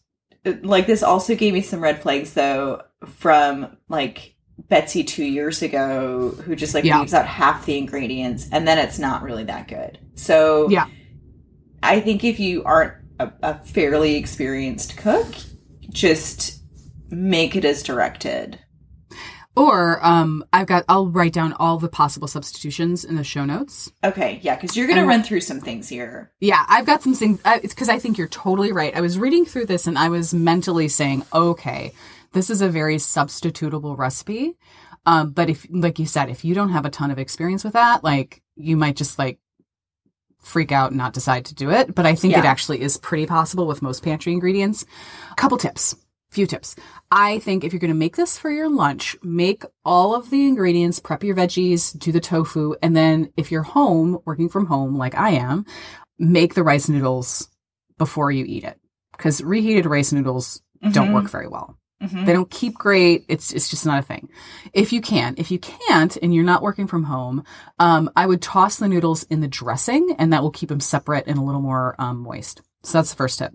like 0.63 0.87
this 0.87 1.03
also 1.03 1.35
gave 1.35 1.55
me 1.55 1.63
some 1.63 1.81
red 1.81 2.01
flags 2.03 2.35
though 2.35 2.83
from 3.07 3.77
like 3.89 4.34
Betsy 4.59 5.05
two 5.05 5.25
years 5.25 5.63
ago 5.63 6.31
who 6.45 6.55
just 6.57 6.75
like 6.75 6.85
Yeah. 6.85 7.01
leaves 7.01 7.13
out 7.15 7.27
half 7.27 7.67
the 7.67 7.77
ingredients 7.77 8.49
and 8.53 8.67
then 8.67 8.79
it's 8.79 8.99
not 8.99 9.23
really 9.23 9.45
that 9.45 9.69
good. 9.69 9.99
So 10.15 10.69
Yeah. 10.71 10.87
I 11.83 12.01
think 12.01 12.25
if 12.25 12.41
you 12.41 12.65
aren't 12.65 12.95
a, 13.21 13.31
a 13.43 13.55
fairly 13.65 14.17
experienced 14.17 14.97
cook, 14.97 15.27
just 15.91 16.61
make 17.11 17.55
it 17.57 17.65
as 17.65 17.83
directed. 17.83 18.59
Or 19.57 20.05
um, 20.05 20.45
I've 20.53 20.67
got 20.67 20.85
I'll 20.89 21.07
write 21.07 21.33
down 21.33 21.53
all 21.53 21.79
the 21.79 21.89
possible 21.89 22.27
substitutions 22.27 23.05
in 23.05 23.15
the 23.15 23.23
show 23.23 23.45
notes. 23.45 23.93
Okay, 24.03 24.41
yeah, 24.43 24.57
because 24.57 24.77
you're 24.77 24.89
gonna 24.89 25.03
And- 25.03 25.09
run 25.09 25.23
through 25.23 25.43
some 25.43 25.61
things 25.61 25.89
here. 25.89 26.33
Yeah, 26.41 26.65
I've 26.69 26.87
got 26.87 27.03
some 27.05 27.15
things 27.15 27.39
It's 27.45 27.73
because 27.73 27.89
I 27.89 28.01
think 28.01 28.19
you're 28.19 28.27
totally 28.29 28.73
right. 28.73 28.97
I 28.97 29.01
was 29.01 29.17
reading 29.17 29.45
through 29.45 29.67
this 29.67 29.87
and 29.87 29.97
I 29.97 30.09
was 30.09 30.35
mentally 30.35 30.89
saying, 30.89 31.25
okay, 31.33 31.93
this 32.35 32.51
is 32.51 32.61
a 32.61 32.69
very 32.69 32.97
substitutable 32.97 33.97
recipe. 33.97 34.57
Um, 35.07 35.31
but 35.33 35.49
if, 35.51 35.67
like 35.71 35.99
you 35.99 36.07
said, 36.07 36.29
if 36.29 36.45
you 36.45 36.55
don't 36.55 36.71
have 36.71 36.85
a 36.85 36.91
ton 36.91 37.11
of 37.11 37.19
experience 37.19 37.65
with 37.65 37.73
that, 37.73 38.05
like 38.05 38.43
you 38.57 38.77
might 38.77 38.97
just 38.97 39.19
like 39.19 39.39
freak 40.41 40.73
out 40.73 40.91
and 40.91 40.99
not 40.99 41.15
decide 41.15 41.47
to 41.47 41.55
do 41.55 41.71
it. 41.71 41.95
But 41.95 42.07
I 42.07 42.15
think 42.15 42.35
it 42.41 42.45
actually 42.45 42.81
is 42.83 42.99
pretty 42.99 43.25
possible 43.27 43.67
with 43.67 43.83
most 43.83 44.03
pantry 44.03 44.33
ingredients. 44.33 44.85
A 45.33 45.35
couple 45.37 45.57
tips, 45.59 45.95
few 46.31 46.47
tips. 46.47 46.77
I 47.11 47.39
think 47.39 47.65
if 47.65 47.73
you're 47.73 47.81
going 47.81 47.89
to 47.93 47.95
make 47.95 48.17
this 48.17 48.37
for 48.39 48.51
your 48.51 48.69
lunch, 48.69 49.17
make 49.23 49.65
all 49.85 50.15
of 50.15 50.29
the 50.31 50.47
ingredients, 50.47 50.99
prep 51.01 51.23
your 51.25 51.35
veggies, 51.37 51.99
do 51.99 52.13
the 52.13 52.21
tofu, 52.21 52.75
and 52.83 52.95
then 52.97 53.33
if 53.37 53.51
you're 53.51 53.63
home, 53.63 54.19
working 54.27 54.49
from 54.51 54.67
home 54.67 54.97
like 54.97 55.15
I 55.15 55.31
am, 55.31 55.65
make 56.19 56.55
the 56.55 56.63
rice 56.63 56.89
noodles 56.89 57.49
before 57.99 58.31
you 58.31 58.45
eat 58.47 58.65
it. 58.65 58.79
Because 59.13 59.43
reheated 59.43 59.87
rice 59.87 60.13
noodles 60.13 60.61
don't 60.93 61.09
Mhm. 61.09 61.15
work 61.15 61.31
very 61.31 61.49
well. 61.49 61.79
Mhm. 62.05 62.27
They 62.27 62.33
don't 62.33 62.51
keep 62.51 62.75
great. 62.75 63.25
It's 63.29 63.53
it's 63.53 63.69
just 63.69 63.87
not 63.87 63.99
a 63.99 64.03
thing. 64.03 64.29
If 64.73 64.93
you 64.93 65.01
can, 65.01 65.35
if 65.39 65.51
you 65.51 65.59
can't, 65.59 66.17
and 66.23 66.35
you're 66.35 66.45
not 66.45 66.63
working 66.63 66.87
from 66.87 67.05
home, 67.05 67.45
um, 67.79 68.11
I 68.17 68.27
would 68.27 68.43
toss 68.43 68.77
the 68.77 68.89
noodles 68.89 69.23
in 69.25 69.41
the 69.41 69.49
dressing, 69.49 70.15
and 70.19 70.33
that 70.33 70.43
will 70.43 70.51
keep 70.51 70.69
them 70.69 70.81
separate 70.81 71.27
and 71.27 71.39
a 71.39 71.43
little 71.43 71.61
more 71.63 71.95
um, 71.99 72.19
moist. 72.19 72.63
So 72.83 72.99
that's 72.99 73.11
the 73.11 73.17
first 73.17 73.39
tip. 73.39 73.53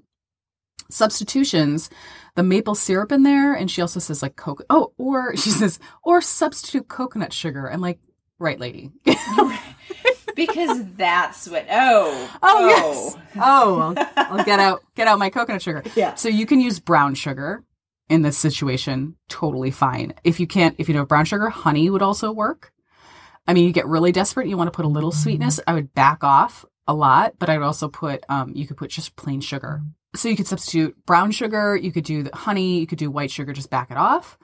Substitutions, 0.90 1.90
the 2.36 2.42
maple 2.44 2.74
syrup 2.76 3.12
in 3.12 3.24
there, 3.24 3.54
and 3.54 3.70
she 3.70 3.82
also 3.82 4.00
says 4.00 4.22
like 4.24 4.36
coconut. 4.36 4.66
Oh, 4.70 4.94
or 4.98 5.36
she 5.38 5.50
says 5.52 5.80
or 6.04 6.22
substitute 6.22 6.88
coconut 6.88 7.32
sugar. 7.34 7.70
I'm 7.72 7.82
like, 7.82 8.00
right, 8.40 8.60
lady. 8.60 8.92
because 10.36 10.84
that's 10.96 11.48
what. 11.48 11.68
Oh, 11.70 12.40
Oh, 12.42 12.68
yes. 12.68 13.18
Oh, 13.36 13.94
I'll, 13.96 14.10
I'll 14.40 14.46
get 14.46 14.60
out 14.60 14.82
get 14.96 15.08
out 15.08 15.20
my 15.20 15.30
coconut 15.30 15.62
sugar. 15.62 15.84
Yeah. 15.96 16.16
So 16.16 16.30
you 16.30 16.46
can 16.46 16.60
use 16.60 16.80
brown 16.80 17.14
sugar 17.16 17.64
in 18.10 18.22
this 18.24 18.38
situation, 18.38 19.16
totally 19.30 19.72
fine. 19.72 20.14
If 20.24 20.40
you 20.40 20.48
can't, 20.48 20.76
if 20.78 20.88
you 20.88 20.94
don't 20.94 21.02
have 21.02 21.08
brown 21.08 21.26
sugar, 21.26 21.50
honey 21.50 21.90
would 21.90 22.02
also 22.02 22.32
work. 22.32 22.72
I 23.48 23.54
mean, 23.54 23.66
you 23.66 23.72
get 23.72 23.88
really 23.88 24.12
desperate, 24.12 24.48
you 24.48 24.58
want 24.58 24.68
to 24.72 24.76
put 24.76 24.86
a 24.86 24.90
little 24.90 25.12
sweetness. 25.12 25.60
I 25.66 25.74
would 25.74 25.94
back 25.94 26.24
off 26.24 26.66
a 26.88 26.94
lot, 26.94 27.34
but 27.40 27.50
I 27.50 27.58
would 27.58 27.66
also 27.66 27.88
put, 27.88 28.24
um, 28.30 28.52
you 28.56 28.68
could 28.68 28.78
put 28.78 28.90
just 28.92 29.16
plain 29.16 29.42
sugar. 29.42 29.82
So 30.16 30.28
you 30.28 30.36
could 30.36 30.48
substitute 30.48 30.96
brown 31.06 31.32
sugar, 31.32 31.76
you 31.76 31.92
could 31.92 32.04
do 32.04 32.24
the 32.24 32.36
honey, 32.36 32.80
you 32.80 32.88
could 32.88 32.98
do 32.98 33.12
white 33.12 33.32
sugar, 33.32 33.54
just 33.54 33.70
back 33.70 33.92
it 33.92 33.98
off. 33.98 34.38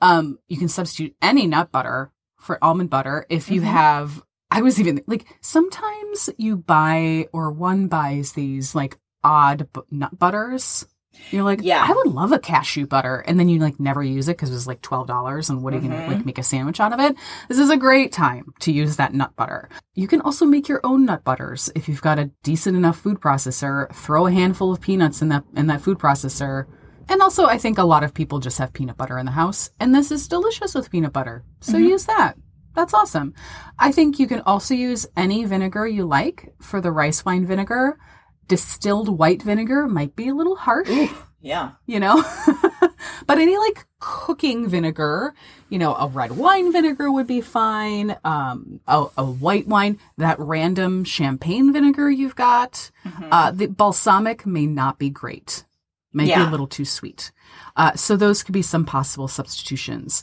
Um, 0.00 0.38
you 0.48 0.56
can 0.56 0.68
substitute 0.68 1.14
any 1.22 1.46
nut 1.46 1.70
butter 1.72 2.10
for 2.38 2.62
almond 2.62 2.90
butter 2.90 3.26
if 3.30 3.50
you 3.50 3.60
Mhm. 3.60 3.64
have. 3.64 4.22
I 4.50 4.60
was 4.62 4.78
even 4.78 5.02
like 5.06 5.24
sometimes 5.40 6.30
you 6.36 6.56
buy 6.56 7.28
or 7.32 7.50
one 7.50 7.88
buys 7.88 8.32
these 8.32 8.74
like 8.74 8.98
odd 9.22 9.68
bu- 9.72 9.82
nut 9.90 10.18
butters. 10.18 10.86
You're 11.30 11.42
like, 11.44 11.60
Yeah. 11.62 11.84
I 11.88 11.92
would 11.92 12.12
love 12.12 12.32
a 12.32 12.38
cashew 12.38 12.86
butter, 12.86 13.24
and 13.26 13.38
then 13.38 13.48
you 13.48 13.58
like 13.58 13.80
never 13.80 14.02
use 14.02 14.28
it 14.28 14.36
because 14.36 14.50
it 14.50 14.54
was 14.54 14.66
like 14.66 14.82
twelve 14.82 15.06
dollars, 15.06 15.50
and 15.50 15.62
what 15.62 15.72
are 15.72 15.76
you 15.76 15.82
gonna 15.88 16.02
Mhm. 16.02 16.08
like 16.08 16.26
make 16.26 16.38
a 16.38 16.42
sandwich 16.42 16.80
out 16.80 16.92
of 16.92 17.00
it? 17.00 17.16
This 17.48 17.58
is 17.58 17.70
a 17.70 17.76
great 17.76 18.12
time 18.12 18.52
to 18.60 18.72
use 18.72 18.96
that 18.96 19.14
nut 19.14 19.32
butter. 19.36 19.68
You 19.94 20.06
can 20.08 20.20
also 20.20 20.44
make 20.44 20.68
your 20.68 20.80
own 20.84 21.04
nut 21.06 21.24
butters 21.24 21.70
if 21.74 21.88
you've 21.88 22.02
got 22.02 22.18
a 22.18 22.30
decent 22.42 22.76
enough 22.76 22.98
food 22.98 23.20
processor. 23.20 23.92
Throw 23.94 24.26
a 24.26 24.32
handful 24.32 24.72
of 24.72 24.80
peanuts 24.80 25.22
in 25.22 25.28
that 25.30 25.44
in 25.56 25.66
that 25.68 25.80
food 25.80 25.98
processor. 25.98 26.66
And 27.08 27.20
also, 27.20 27.44
I 27.46 27.58
think 27.58 27.76
a 27.78 27.84
lot 27.84 28.02
of 28.02 28.14
people 28.14 28.38
just 28.38 28.56
have 28.58 28.72
peanut 28.72 28.96
butter 28.96 29.18
in 29.18 29.26
the 29.26 29.32
house, 29.32 29.70
and 29.78 29.94
this 29.94 30.10
is 30.10 30.26
delicious 30.26 30.74
with 30.74 30.90
peanut 30.90 31.12
butter. 31.12 31.44
So 31.60 31.74
Mhm. 31.74 31.88
use 31.90 32.06
that. 32.06 32.34
That's 32.74 32.94
awesome. 32.94 33.34
I 33.78 33.92
think 33.92 34.18
you 34.18 34.26
can 34.26 34.40
also 34.40 34.74
use 34.74 35.06
any 35.16 35.44
vinegar 35.44 35.86
you 35.86 36.06
like 36.06 36.54
for 36.60 36.80
the 36.80 36.90
rice 36.90 37.24
wine 37.24 37.46
vinegar. 37.46 37.98
Distilled 38.48 39.08
white 39.18 39.42
vinegar 39.42 39.86
might 39.86 40.14
be 40.16 40.28
a 40.28 40.34
little 40.34 40.56
harsh 40.56 40.88
Ooh, 40.90 41.08
yeah. 41.40 41.72
you 41.86 41.98
know 42.00 42.22
but 43.26 43.38
any 43.38 43.56
like 43.56 43.86
cooking 44.00 44.68
vinegar 44.68 45.34
you 45.70 45.78
know 45.78 45.94
a 45.94 46.06
red 46.08 46.32
wine 46.32 46.72
vinegar 46.72 47.10
would 47.10 47.26
be 47.26 47.40
fine 47.40 48.16
um 48.24 48.80
a, 48.86 49.06
a 49.16 49.24
white 49.24 49.66
wine 49.66 49.98
that 50.18 50.38
random 50.38 51.04
champagne 51.04 51.72
vinegar 51.72 52.10
you've 52.10 52.36
got 52.36 52.90
Mhm. 53.06 53.28
uh 53.30 53.50
the 53.50 53.66
balsamic 53.66 54.44
may 54.46 54.66
not 54.66 54.98
be 54.98 55.08
great 55.10 55.64
might 56.12 56.26
be 56.26 56.32
a 56.32 56.50
little 56.50 56.66
too 56.68 56.84
sweet 56.84 57.32
uh 57.76 57.94
so 57.94 58.16
those 58.16 58.42
could 58.42 58.52
be 58.52 58.62
some 58.62 58.84
possible 58.84 59.26
substitutions 59.28 60.22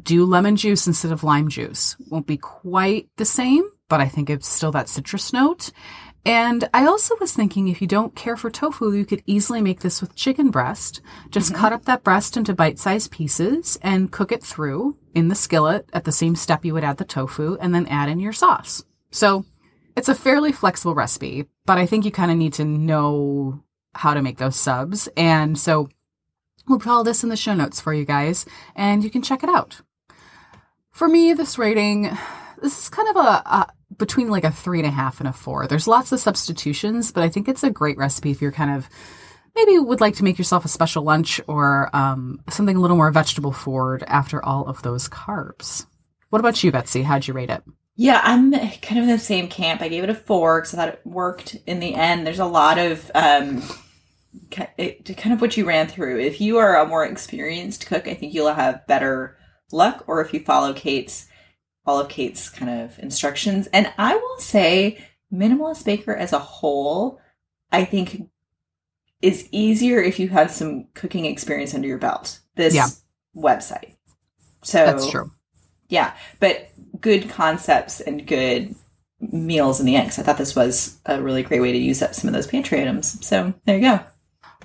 do 0.00 0.24
lemon 0.24 0.56
juice 0.56 0.86
instead 0.86 1.10
of 1.12 1.24
lime 1.24 1.48
juice 1.48 1.96
won't 2.08 2.26
be 2.26 2.36
quite 2.36 3.08
the 3.16 3.24
same 3.24 3.64
but 3.88 4.00
I 4.00 4.06
think 4.06 4.30
it's 4.30 4.46
still 4.46 4.70
that 4.70 4.88
citrus 4.88 5.32
note. 5.32 5.72
And 6.24 6.68
I 6.74 6.84
also 6.84 7.16
was 7.18 7.32
thinking 7.32 7.68
if 7.68 7.80
you 7.80 7.86
don't 7.86 8.14
care 8.14 8.36
for 8.36 8.50
tofu, 8.50 8.92
you 8.92 9.06
could 9.06 9.22
easily 9.26 9.62
make 9.62 9.80
this 9.80 10.00
with 10.00 10.14
chicken 10.14 10.50
breast. 10.50 11.00
Just 11.30 11.52
mm-hmm. 11.52 11.60
cut 11.60 11.72
up 11.72 11.86
that 11.86 12.04
breast 12.04 12.36
into 12.36 12.54
bite 12.54 12.78
sized 12.78 13.10
pieces 13.10 13.78
and 13.82 14.12
cook 14.12 14.30
it 14.30 14.42
through 14.42 14.96
in 15.14 15.28
the 15.28 15.34
skillet 15.34 15.88
at 15.92 16.04
the 16.04 16.12
same 16.12 16.36
step 16.36 16.64
you 16.64 16.74
would 16.74 16.84
add 16.84 16.98
the 16.98 17.04
tofu 17.04 17.56
and 17.60 17.74
then 17.74 17.86
add 17.86 18.08
in 18.08 18.20
your 18.20 18.32
sauce. 18.32 18.84
So 19.10 19.44
it's 19.96 20.08
a 20.08 20.14
fairly 20.14 20.52
flexible 20.52 20.94
recipe, 20.94 21.46
but 21.64 21.78
I 21.78 21.86
think 21.86 22.04
you 22.04 22.10
kind 22.10 22.30
of 22.30 22.36
need 22.36 22.52
to 22.54 22.64
know 22.64 23.62
how 23.94 24.14
to 24.14 24.22
make 24.22 24.38
those 24.38 24.56
subs. 24.56 25.08
And 25.16 25.58
so 25.58 25.88
we'll 26.68 26.78
put 26.78 26.90
all 26.90 27.02
this 27.02 27.24
in 27.24 27.30
the 27.30 27.36
show 27.36 27.54
notes 27.54 27.80
for 27.80 27.94
you 27.94 28.04
guys 28.04 28.44
and 28.76 29.02
you 29.02 29.10
can 29.10 29.22
check 29.22 29.42
it 29.42 29.48
out. 29.48 29.80
For 30.90 31.08
me, 31.08 31.32
this 31.32 31.58
rating, 31.58 32.10
this 32.60 32.78
is 32.78 32.88
kind 32.88 33.08
of 33.08 33.16
a, 33.16 33.28
a 33.28 33.66
between 33.96 34.28
like 34.28 34.44
a 34.44 34.50
three 34.50 34.78
and 34.78 34.88
a 34.88 34.90
half 34.90 35.20
and 35.20 35.28
a 35.28 35.32
four. 35.32 35.66
There's 35.66 35.88
lots 35.88 36.12
of 36.12 36.20
substitutions, 36.20 37.12
but 37.12 37.22
I 37.22 37.28
think 37.28 37.48
it's 37.48 37.64
a 37.64 37.70
great 37.70 37.98
recipe 37.98 38.30
if 38.30 38.40
you're 38.40 38.52
kind 38.52 38.70
of 38.76 38.88
maybe 39.54 39.78
would 39.78 40.00
like 40.00 40.14
to 40.16 40.24
make 40.24 40.38
yourself 40.38 40.64
a 40.64 40.68
special 40.68 41.02
lunch 41.02 41.40
or 41.46 41.94
um, 41.94 42.40
something 42.48 42.76
a 42.76 42.80
little 42.80 42.96
more 42.96 43.10
vegetable 43.10 43.52
forward 43.52 44.04
after 44.06 44.44
all 44.44 44.66
of 44.66 44.82
those 44.82 45.08
carbs. 45.08 45.86
What 46.30 46.38
about 46.38 46.62
you, 46.62 46.70
Betsy? 46.70 47.02
How'd 47.02 47.26
you 47.26 47.34
rate 47.34 47.50
it? 47.50 47.62
Yeah, 47.96 48.20
I'm 48.22 48.52
kind 48.52 48.98
of 48.98 49.04
in 49.04 49.08
the 49.08 49.18
same 49.18 49.48
camp. 49.48 49.82
I 49.82 49.88
gave 49.88 50.04
it 50.04 50.10
a 50.10 50.14
four 50.14 50.60
because 50.60 50.72
I 50.72 50.76
thought 50.76 50.88
it 50.88 51.00
worked 51.04 51.56
in 51.66 51.80
the 51.80 51.94
end. 51.94 52.26
There's 52.26 52.38
a 52.38 52.46
lot 52.46 52.78
of 52.78 53.10
um, 53.14 53.62
kind 54.50 55.32
of 55.32 55.40
what 55.40 55.56
you 55.56 55.66
ran 55.66 55.88
through. 55.88 56.20
If 56.20 56.40
you 56.40 56.58
are 56.58 56.78
a 56.78 56.86
more 56.86 57.04
experienced 57.04 57.86
cook, 57.86 58.08
I 58.08 58.14
think 58.14 58.32
you'll 58.32 58.54
have 58.54 58.86
better 58.86 59.36
luck. 59.72 60.04
Or 60.06 60.22
if 60.22 60.32
you 60.32 60.40
follow 60.40 60.72
Kate's 60.72 61.26
all 61.86 61.98
of 62.00 62.08
Kate's 62.08 62.48
kind 62.48 62.82
of 62.82 62.98
instructions. 62.98 63.66
And 63.68 63.92
I 63.98 64.14
will 64.16 64.38
say, 64.38 65.04
Minimalist 65.32 65.84
Baker 65.84 66.14
as 66.14 66.32
a 66.32 66.38
whole, 66.38 67.20
I 67.72 67.84
think 67.84 68.28
is 69.22 69.48
easier 69.52 70.00
if 70.00 70.18
you 70.18 70.28
have 70.28 70.50
some 70.50 70.86
cooking 70.94 71.26
experience 71.26 71.74
under 71.74 71.88
your 71.88 71.98
belt. 71.98 72.40
This 72.56 72.74
Yeah. 72.74 72.86
website. 73.36 73.94
So 74.62 74.84
That's 74.84 75.10
true. 75.10 75.30
Yeah, 75.88 76.12
but 76.38 76.68
good 77.00 77.28
concepts 77.30 78.00
and 78.00 78.26
good 78.26 78.74
meals 79.20 79.80
in 79.80 79.86
the 79.86 79.96
end. 79.96 80.08
'cause 80.08 80.18
I 80.18 80.22
thought 80.22 80.38
this 80.38 80.56
was 80.56 80.98
a 81.06 81.20
really 81.22 81.42
great 81.42 81.60
way 81.60 81.72
to 81.72 81.78
use 81.78 82.02
up 82.02 82.14
some 82.14 82.28
of 82.28 82.34
those 82.34 82.46
pantry 82.46 82.80
items. 82.80 83.24
So 83.26 83.52
there 83.64 83.76
you 83.76 83.82
go. 83.82 84.00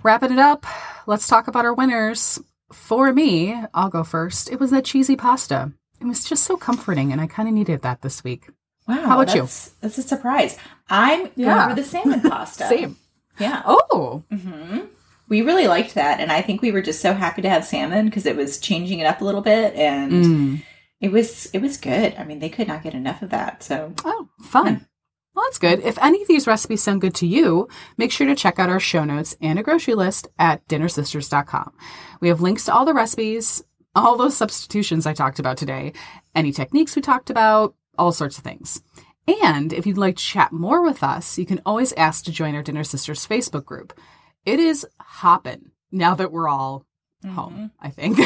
Wrapping 0.04 0.32
it 0.32 0.39
up, 0.39 0.65
let's 1.08 1.28
talk 1.28 1.47
about 1.47 1.65
our 1.65 1.73
winners. 1.73 2.39
For 2.71 3.12
me, 3.12 3.56
I'll 3.73 3.89
go 3.89 4.04
first. 4.04 4.51
It 4.51 4.60
was 4.60 4.71
that 4.71 4.86
cheesy 4.86 5.15
pasta. 5.15 5.71
It 6.01 6.05
was 6.05 6.25
just 6.25 6.43
so 6.43 6.58
comforting, 6.58 7.12
and 7.12 7.21
I 7.21 7.27
kind 7.27 7.47
of 7.47 7.55
needed 7.55 7.81
that 7.81 8.01
this 8.01 8.23
week. 8.23 8.49
Wow. 8.88 9.01
How 9.01 9.21
about 9.21 9.34
you? 9.34 9.41
that's, 9.41 9.69
That's 9.81 9.97
a 9.97 10.03
surprise. 10.03 10.58
I'm 10.89 11.29
Yeah. 11.36 11.55
going 11.55 11.69
for 11.69 11.81
the 11.81 11.88
salmon 11.88 12.21
pasta. 12.29 12.67
Same. 12.67 12.97
Yeah. 13.39 13.63
Oh, 13.65 14.23
hmm 14.29 14.79
We 15.27 15.41
really 15.41 15.67
liked 15.67 15.95
that, 15.95 16.19
and 16.19 16.31
I 16.31 16.41
think 16.41 16.62
we 16.62 16.71
were 16.71 16.81
just 16.81 17.01
so 17.01 17.13
happy 17.13 17.41
to 17.41 17.49
have 17.49 17.65
salmon 17.65 18.05
because 18.05 18.25
it 18.25 18.36
was 18.36 18.60
changing 18.60 18.99
it 18.99 19.05
up 19.08 19.21
a 19.21 19.25
little 19.25 19.41
bit, 19.41 19.73
and 19.75 20.12
Mm. 20.12 20.62
it 21.01 21.12
was 21.12 21.47
it 21.53 21.62
was 21.62 21.77
good. 21.77 22.13
I 22.19 22.23
mean, 22.23 22.39
they 22.39 22.49
could 22.49 22.67
not 22.67 22.84
get 22.84 22.93
enough 22.93 23.21
of 23.23 23.31
that. 23.31 23.63
So 23.63 23.93
Oh, 24.05 24.27
fun. 24.41 24.86
Well, 25.34 25.43
that's 25.47 25.58
good. 25.58 25.79
If 25.81 25.97
any 26.01 26.21
of 26.21 26.27
these 26.29 26.47
recipes 26.47 26.81
sound 26.84 27.01
good 27.01 27.15
to 27.15 27.27
you, 27.27 27.67
make 27.97 28.12
sure 28.12 28.25
to 28.27 28.36
check 28.36 28.58
out 28.60 28.69
our 28.69 28.79
show 28.79 29.03
notes 29.03 29.36
and 29.41 29.60
a 29.60 29.63
grocery 29.63 29.93
list 29.95 30.27
at 30.39 30.65
dinnersisters.com. 30.69 31.73
We 32.21 32.29
have 32.29 32.39
links 32.39 32.65
to 32.65 32.73
all 32.73 32.86
the 32.86 32.93
recipes, 32.93 33.62
all 33.95 34.17
those 34.17 34.36
substitutions 34.36 35.05
I 35.05 35.13
talked 35.13 35.39
about 35.39 35.58
today, 35.58 35.93
any 36.34 36.51
techniques 36.51 36.95
we 36.95 37.01
talked 37.01 37.29
about, 37.29 37.75
all 37.97 38.12
sorts 38.12 38.38
of 38.38 38.43
things. 38.43 38.81
And 39.27 39.73
if 39.73 39.88
you'd 39.88 39.97
like 39.97 40.17
to 40.17 40.23
chat 40.23 40.51
more 40.51 40.84
with 40.84 41.01
us, 41.01 41.38
you 41.39 41.45
can 41.45 41.62
always 41.65 41.93
ask 41.93 42.25
to 42.25 42.31
join 42.31 42.55
our 42.55 42.62
Dinner 42.62 42.84
Sisters 42.84 43.25
Facebook 43.25 43.65
group. 43.65 43.97
It 44.45 44.60
is 44.60 44.86
hopping 44.99 45.71
now 45.91 46.13
that 46.15 46.31
we're 46.31 46.49
all 46.49 46.86
home, 47.23 47.71
mm-hmm. 47.81 47.86
I 47.86 47.89
think. 47.89 48.19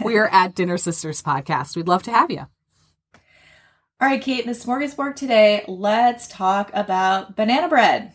we 0.04 0.16
are 0.16 0.28
at 0.28 0.54
Dinner 0.54 0.78
Sisters 0.78 1.22
Podcast. 1.22 1.76
We'd 1.76 1.88
love 1.88 2.04
to 2.04 2.10
have 2.10 2.30
you. 2.30 2.46
all 4.00 4.08
right, 4.08 4.22
Kate, 4.22 4.44
in 4.44 4.46
the 4.46 4.58
smorgasbord 4.58 5.16
today, 5.16 5.64
let's 5.68 6.28
talk 6.28 6.70
about 6.72 7.36
banana 7.36 7.68
bread. 7.68 8.12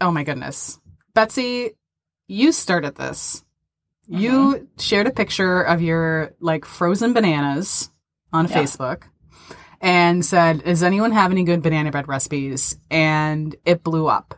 Oh 0.00 0.10
my 0.10 0.24
goodness. 0.24 0.80
Betsy, 1.14 1.72
you 2.26 2.50
started 2.52 2.96
this. 2.96 3.44
You 4.08 4.30
uh-huh. 4.30 4.58
shared 4.78 5.06
a 5.06 5.10
picture 5.10 5.60
of 5.62 5.82
your 5.82 6.34
like 6.40 6.64
frozen 6.64 7.12
bananas 7.12 7.90
on 8.32 8.48
Yeah. 8.48 8.56
Facebook 8.56 9.02
and 9.80 10.24
said, 10.24 10.64
Does 10.64 10.82
anyone 10.82 11.12
have 11.12 11.30
any 11.30 11.44
good 11.44 11.62
banana 11.62 11.90
bread 11.90 12.08
recipes? 12.08 12.76
And 12.90 13.54
it 13.64 13.82
blew 13.84 14.06
up. 14.06 14.34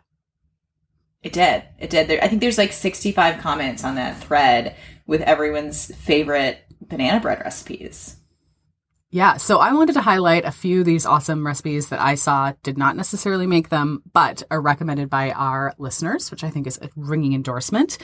It 1.23 1.33
did. 1.33 1.65
It 1.79 1.91
did. 1.91 2.09
There, 2.09 2.23
I 2.23 2.29
think 2.29 2.41
there's 2.41 2.59
like 2.59 2.73
65 2.73 3.41
comments 3.41 3.85
on 3.85 3.95
that 3.97 4.19
thread 4.23 4.77
with 5.07 5.21
everyone's 5.23 5.95
favorite 5.97 6.59
banana 6.81 7.21
bread 7.21 7.41
recipes. 7.41 8.17
Yeah, 9.13 9.39
so 9.39 9.59
I 9.59 9.73
wanted 9.73 9.95
to 9.95 10.03
highlight 10.03 10.45
a 10.45 10.53
few 10.53 10.81
of 10.81 10.87
these 10.87 11.05
awesome 11.05 11.45
recipes 11.45 11.89
that 11.89 12.01
I 12.01 12.15
saw, 12.15 12.53
did 12.63 12.79
not 12.79 12.95
necessarily 12.95 13.45
make 13.45 13.69
them, 13.69 14.05
but 14.13 14.45
are 14.53 14.61
recommended 14.61 15.11
by 15.11 15.33
our 15.33 15.75
listeners, 15.79 16.31
which 16.31 16.45
I 16.45 16.51
think 16.51 16.69
is 16.69 16.79
a 16.81 16.91
ringing 16.95 17.33
endorsement. 17.33 17.99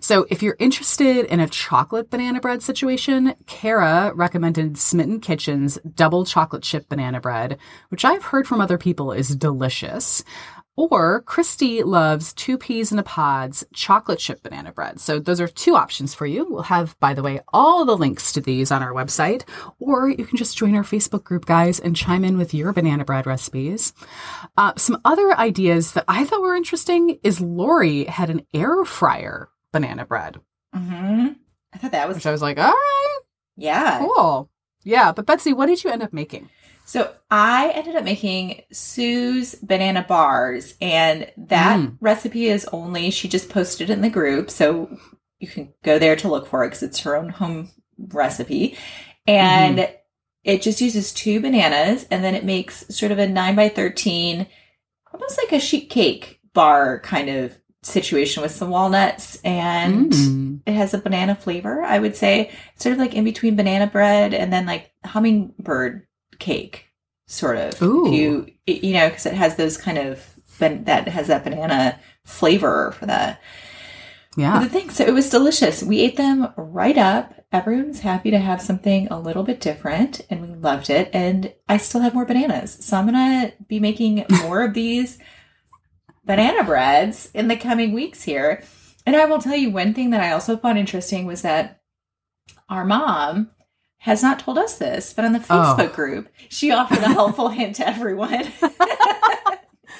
So 0.00 0.26
if 0.28 0.42
you're 0.42 0.56
interested 0.58 1.24
in 1.24 1.40
a 1.40 1.48
chocolate 1.48 2.10
banana 2.10 2.40
bread 2.40 2.62
situation, 2.62 3.36
Kara 3.46 4.12
recommended 4.14 4.76
Smitten 4.76 5.20
Kitchen's 5.20 5.78
double 5.94 6.26
chocolate 6.26 6.62
chip 6.62 6.90
banana 6.90 7.22
bread, 7.22 7.56
which 7.88 8.04
I've 8.04 8.24
heard 8.24 8.46
from 8.46 8.60
other 8.60 8.76
people 8.76 9.12
is 9.12 9.34
delicious. 9.34 10.22
Or 10.88 11.20
Christy 11.22 11.82
loves 11.82 12.32
two 12.32 12.56
peas 12.56 12.90
in 12.92 12.98
a 12.98 13.02
pod's 13.02 13.64
chocolate 13.74 14.18
chip 14.18 14.42
banana 14.42 14.72
bread. 14.72 14.98
So 15.00 15.18
those 15.18 15.40
are 15.40 15.48
two 15.48 15.74
options 15.76 16.14
for 16.14 16.26
you. 16.26 16.46
We'll 16.48 16.62
have, 16.62 16.98
by 17.00 17.12
the 17.12 17.22
way, 17.22 17.40
all 17.52 17.84
the 17.84 17.96
links 17.96 18.32
to 18.32 18.40
these 18.40 18.70
on 18.70 18.82
our 18.82 18.92
website, 18.92 19.42
or 19.78 20.08
you 20.08 20.24
can 20.24 20.38
just 20.38 20.56
join 20.56 20.74
our 20.74 20.82
Facebook 20.82 21.24
group, 21.24 21.44
guys, 21.44 21.80
and 21.80 21.94
chime 21.94 22.24
in 22.24 22.38
with 22.38 22.54
your 22.54 22.72
banana 22.72 23.04
bread 23.04 23.26
recipes. 23.26 23.92
Uh, 24.56 24.72
some 24.76 25.00
other 25.04 25.36
ideas 25.36 25.92
that 25.92 26.04
I 26.08 26.24
thought 26.24 26.40
were 26.40 26.56
interesting 26.56 27.18
is 27.22 27.40
Lori 27.40 28.04
had 28.04 28.30
an 28.30 28.46
air 28.54 28.84
fryer 28.84 29.48
banana 29.72 30.06
bread, 30.06 30.40
Mm-hmm. 30.74 31.32
I 31.74 31.78
thought 31.78 31.92
that 31.92 32.06
was, 32.08 32.16
which 32.16 32.26
I 32.26 32.30
was 32.32 32.42
like, 32.42 32.58
all 32.58 32.70
right, 32.70 33.18
yeah. 33.56 33.98
cool. 33.98 34.50
Yeah, 34.84 35.12
but 35.12 35.26
Betsy, 35.26 35.52
what 35.52 35.66
did 35.66 35.82
you 35.84 35.90
end 35.90 36.02
up 36.02 36.12
making? 36.12 36.48
So 36.90 37.14
I 37.30 37.70
ended 37.76 37.94
up 37.94 38.02
making 38.02 38.62
Sue's 38.72 39.54
banana 39.54 40.04
bars, 40.08 40.74
and 40.80 41.30
that 41.36 41.78
Mm. 41.78 41.96
recipe 42.00 42.46
is 42.48 42.64
only, 42.72 43.12
she 43.12 43.28
just 43.28 43.48
posted 43.48 43.90
in 43.90 44.00
the 44.00 44.10
group. 44.10 44.50
So 44.50 44.98
you 45.38 45.46
can 45.46 45.72
go 45.84 46.00
there 46.00 46.16
to 46.16 46.26
look 46.28 46.48
for 46.48 46.64
it 46.64 46.70
because 46.70 46.82
it's 46.82 46.98
her 47.02 47.14
own 47.16 47.28
home 47.28 47.70
recipe. 47.96 48.76
And 49.24 49.88
it 50.42 50.62
just 50.62 50.80
uses 50.80 51.12
two 51.12 51.38
bananas, 51.38 52.06
and 52.10 52.24
then 52.24 52.34
it 52.34 52.44
makes 52.44 52.84
sort 52.92 53.12
of 53.12 53.20
a 53.20 53.28
9 53.28 53.54
by 53.54 53.68
13 53.68 54.48
almost 55.12 55.38
like 55.38 55.52
a 55.52 55.60
sheet 55.60 55.90
cake 55.90 56.40
bar 56.54 56.98
kind 57.04 57.28
of 57.28 57.56
situation 57.84 58.42
with 58.42 58.50
some 58.50 58.70
walnuts 58.70 59.40
and 59.44 60.10
Mm. 60.12 60.60
it 60.66 60.72
has 60.74 60.92
a 60.94 60.98
banana 60.98 61.34
flavor 61.34 61.82
i 61.82 61.98
would 61.98 62.14
say 62.14 62.50
sort 62.76 62.92
of 62.92 62.98
like 62.98 63.14
in 63.14 63.24
between 63.24 63.56
banana 63.56 63.86
bread 63.86 64.34
and 64.34 64.52
then 64.52 64.66
like 64.66 64.92
hummingbird 65.04 66.06
cake 66.40 66.90
sort 67.26 67.56
of. 67.56 67.80
Ooh. 67.80 68.06
If 68.06 68.12
you 68.12 68.52
you 68.66 68.94
know 68.94 69.08
because 69.08 69.26
it 69.26 69.34
has 69.34 69.56
those 69.56 69.76
kind 69.76 69.98
of 69.98 70.26
that 70.58 71.08
has 71.08 71.28
that 71.28 71.44
banana 71.44 71.98
flavor 72.24 72.92
for 72.92 73.06
that. 73.06 73.40
Yeah. 74.36 74.60
the 74.60 74.68
thing 74.68 74.90
so 74.90 75.04
it 75.04 75.14
was 75.14 75.30
delicious. 75.30 75.82
We 75.82 76.00
ate 76.00 76.16
them 76.16 76.52
right 76.56 76.96
up. 76.98 77.34
Everyone 77.52 77.88
was 77.88 78.00
happy 78.00 78.30
to 78.30 78.38
have 78.38 78.62
something 78.62 79.08
a 79.08 79.18
little 79.18 79.42
bit 79.42 79.60
different 79.60 80.20
and 80.30 80.40
we 80.40 80.48
loved 80.48 80.90
it. 80.90 81.10
And 81.12 81.52
i 81.68 81.76
still 81.78 82.00
have 82.00 82.14
more 82.14 82.26
bananas. 82.26 82.78
So 82.80 82.96
i'm 82.96 83.06
gonna 83.06 83.52
be 83.68 83.80
making 83.80 84.26
more 84.42 84.64
of 84.64 84.74
these 84.74 85.18
banana 86.24 86.62
breads 86.62 87.30
in 87.34 87.48
the 87.48 87.56
coming 87.56 87.92
weeks 87.92 88.22
here. 88.22 88.62
And 89.06 89.16
i 89.16 89.24
will 89.24 89.40
tell 89.40 89.56
you 89.56 89.70
one 89.70 89.94
thing 89.94 90.10
that 90.10 90.20
i 90.20 90.32
also 90.32 90.56
found 90.56 90.78
interesting 90.78 91.26
was 91.26 91.42
that 91.42 91.80
our 92.68 92.84
mom 92.84 93.50
has 94.00 94.22
not 94.22 94.38
told 94.38 94.58
us 94.58 94.78
this 94.78 95.12
but 95.12 95.24
on 95.24 95.32
the 95.32 95.38
Oh. 95.50 95.76
facebook 95.78 95.94
group 95.94 96.28
she 96.48 96.70
offered 96.70 96.98
a 96.98 97.08
helpful 97.12 97.48
hint 97.48 97.76
to 97.76 97.88
everyone 97.88 98.44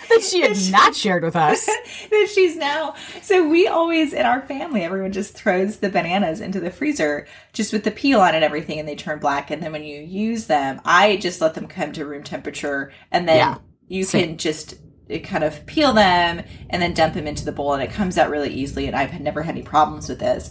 That 0.08 0.22
she 0.22 0.40
had 0.40 0.56
not 0.72 0.96
shared 0.96 1.22
with 1.22 1.36
us. 1.36 1.66
that 1.66 2.28
she's 2.34 2.56
now. 2.56 2.94
So 3.22 3.48
we 3.48 3.68
always 3.68 4.12
in 4.12 4.26
our 4.26 4.42
family, 4.42 4.82
everyone 4.82 5.12
just 5.12 5.34
throws 5.34 5.76
the 5.76 5.88
bananas 5.88 6.40
into 6.40 6.58
the 6.58 6.70
freezer 6.70 7.28
just 7.52 7.72
with 7.72 7.84
the 7.84 7.92
peel 7.92 8.20
on 8.20 8.34
and 8.34 8.42
everything, 8.42 8.80
and 8.80 8.88
they 8.88 8.96
turn 8.96 9.20
black. 9.20 9.52
And 9.52 9.62
then 9.62 9.70
when 9.70 9.84
you 9.84 10.00
use 10.00 10.46
them, 10.46 10.80
I 10.84 11.16
just 11.18 11.40
let 11.40 11.54
them 11.54 11.68
come 11.68 11.92
to 11.92 12.04
room 12.06 12.24
temperature, 12.24 12.92
and 13.12 13.28
then 13.28 13.36
Yeah, 13.36 13.58
you 13.86 14.02
same. 14.02 14.28
can 14.30 14.36
just 14.38 14.74
uh, 15.12 15.18
kind 15.18 15.44
of 15.44 15.64
peel 15.66 15.92
them 15.92 16.42
and 16.70 16.82
then 16.82 16.92
dump 16.92 17.14
them 17.14 17.28
into 17.28 17.44
the 17.44 17.52
bowl, 17.52 17.74
and 17.74 17.82
it 17.82 17.92
comes 17.92 18.18
out 18.18 18.30
really 18.30 18.52
easily. 18.52 18.86
And 18.86 18.96
I've 18.96 19.20
never 19.20 19.42
had 19.42 19.54
any 19.54 19.62
problems 19.62 20.08
with 20.08 20.18
this. 20.18 20.50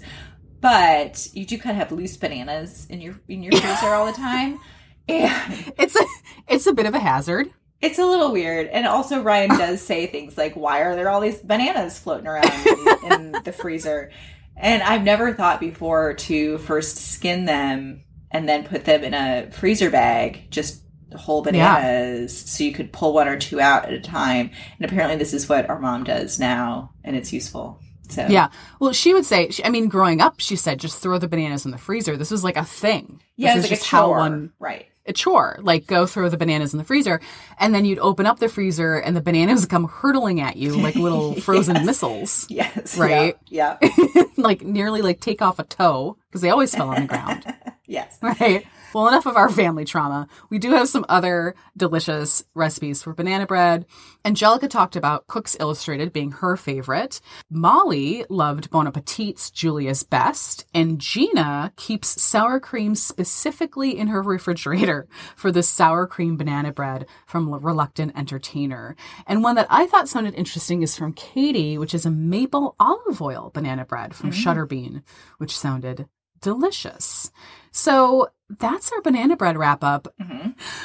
But 0.62 1.28
you 1.34 1.46
do 1.46 1.58
kind 1.58 1.76
of 1.80 1.88
have 1.88 1.92
loose 1.92 2.18
bananas 2.18 2.88
in 2.90 3.02
your 3.02 3.20
in 3.28 3.44
your 3.44 3.54
freezer 3.54 3.88
all 3.88 4.06
the 4.06 4.12
time. 4.18 4.60
And 5.08 5.74
It's 5.78 5.96
a 5.96 6.06
it's 6.48 6.68
a 6.68 6.74
bit 6.74 6.86
of 6.86 6.94
a 6.94 7.00
hazard. 7.00 7.50
It's 7.82 7.98
a 7.98 8.06
little 8.06 8.32
weird. 8.32 8.68
And 8.68 8.86
also, 8.86 9.22
Ryan 9.22 9.50
does 9.58 9.82
say 9.82 10.08
things 10.08 10.38
like, 10.38 10.56
Why 10.56 10.82
are 10.82 10.96
there 10.96 11.10
all 11.10 11.22
these 11.22 11.40
bananas 11.40 11.98
floating 12.00 12.28
around 12.28 12.52
in, 12.66 13.12
in 13.12 13.32
the 13.44 13.54
freezer? 13.54 14.12
And 14.58 14.84
I've 14.84 15.04
never 15.04 15.34
thought 15.34 15.62
before 15.62 16.16
to 16.16 16.58
first 16.60 16.98
skin 16.98 17.46
them 17.46 18.04
and 18.32 18.48
then 18.48 18.66
put 18.66 18.84
them 18.86 19.04
in 19.04 19.14
a 19.14 19.50
freezer 19.52 19.90
bag, 19.90 20.52
just 20.52 20.84
whole 21.16 21.42
bananas, 21.42 22.38
so 22.38 22.64
you 22.64 22.74
could 22.74 22.92
pull 22.92 23.14
one 23.14 23.28
or 23.28 23.40
two 23.40 23.60
out 23.60 23.86
at 23.86 23.94
a 23.94 24.02
time. 24.02 24.52
And 24.78 24.86
apparently, 24.86 25.16
this 25.18 25.34
is 25.34 25.48
what 25.48 25.70
our 25.70 25.80
mom 25.80 26.04
does 26.04 26.40
now, 26.40 26.92
and 27.04 27.16
it's 27.16 27.34
useful. 27.34 27.82
So, 28.10 28.26
Yeah. 28.30 28.50
Well, 28.80 28.92
she 28.94 29.14
would 29.14 29.26
say. 29.26 29.50
She, 29.52 29.64
I 29.64 29.70
mean, 29.70 29.88
growing 29.88 30.22
up, 30.22 30.40
she 30.40 30.56
said 30.56 30.80
just 30.80 31.00
throw 31.02 31.18
the 31.18 31.28
bananas 31.28 31.66
in 31.66 31.72
the 31.72 31.78
freezer. 31.78 32.18
This 32.18 32.32
was 32.32 32.44
like 32.44 32.58
a 32.58 32.66
thing. 32.66 33.22
yeah, 33.36 33.56
this 33.56 33.66
it's 33.66 33.66
is 33.66 33.72
like 33.72 33.80
just 33.80 33.88
a 33.88 33.90
chore. 33.92 34.00
how 34.16 34.22
one 34.22 34.52
right. 34.60 34.86
a 35.06 35.14
chore. 35.14 35.58
Like 35.62 35.88
go 35.88 36.06
throw 36.06 36.28
the 36.30 36.38
bananas 36.38 36.74
in 36.74 36.78
the 36.78 36.84
freezer, 36.84 37.22
and 37.60 37.74
then 37.74 37.86
you'd 37.86 38.00
open 38.00 38.26
up 38.26 38.40
the 38.40 38.50
freezer, 38.50 38.96
and 38.96 39.16
the 39.16 39.22
bananas 39.22 39.62
would 39.62 39.70
come 39.70 39.86
hurtling 39.88 40.42
at 40.42 40.56
you 40.56 40.76
like 40.76 40.96
little 40.96 41.36
frozen 41.42 41.76
Yes. 41.78 41.86
missiles. 41.86 42.46
Yes. 42.50 42.98
Right. 42.98 43.38
Yeah. 43.48 43.78
yeah. 43.82 44.24
like 44.38 44.62
nearly 44.62 45.02
like 45.02 45.20
take 45.20 45.42
off 45.42 45.60
a 45.60 45.64
toe 45.64 46.18
because 46.30 46.42
they 46.42 46.50
always 46.50 46.74
fell 46.74 46.90
on 46.90 47.02
the 47.02 47.08
ground. 47.08 47.46
yes. 47.86 48.18
Right. 48.22 48.66
Well, 48.92 49.08
enough 49.08 49.28
of 49.28 49.38
our 49.38 49.50
family 49.50 49.86
trauma. 49.86 50.28
We 50.50 50.58
do 50.58 50.72
have 50.72 50.90
some 50.90 51.06
other 51.08 51.54
delicious 51.78 52.44
recipes 52.56 53.04
for 53.04 53.14
banana 53.14 53.46
bread. 53.46 53.86
Angelica 54.26 54.68
talked 54.68 54.96
about 54.96 55.28
Cooks 55.28 55.56
Illustrated 55.60 56.12
being 56.12 56.32
her 56.32 56.58
favorite. 56.58 57.22
Molly 57.52 58.26
loved 58.30 58.72
Bon 58.72 58.88
Appetit's 58.88 59.52
Julia's 59.52 60.02
Best. 60.02 60.66
And 60.74 61.00
Gina 61.00 61.72
keeps 61.76 62.20
sour 62.20 62.60
cream 62.60 62.96
specifically 62.96 63.96
in 63.96 64.08
her 64.08 64.24
refrigerator 64.24 65.08
for 65.36 65.52
the 65.52 65.62
sour 65.62 66.08
cream 66.08 66.36
banana 66.36 66.72
bread 66.72 67.06
from 67.28 67.54
Reluctant 67.54 68.18
Entertainer. 68.18 68.96
And 69.28 69.44
one 69.44 69.56
that 69.56 69.68
I 69.70 69.86
thought 69.86 70.10
sounded 70.10 70.34
interesting 70.34 70.82
is 70.82 70.98
from 70.98 71.14
Katie, 71.14 71.78
which 71.78 71.94
is 71.94 72.08
a 72.08 72.12
maple 72.12 72.76
olive 72.80 73.22
oil 73.22 73.52
banana 73.54 73.86
bread 73.86 74.16
from 74.16 74.32
mm. 74.32 74.34
Shutterbean, 74.34 75.04
which 75.38 75.56
sounded 75.56 76.08
delicious. 76.42 77.32
So 77.72 78.30
that's 78.50 78.92
our 78.92 79.02
banana 79.02 79.36
bread 79.38 79.58
wrap 79.58 79.84
up. 79.84 80.08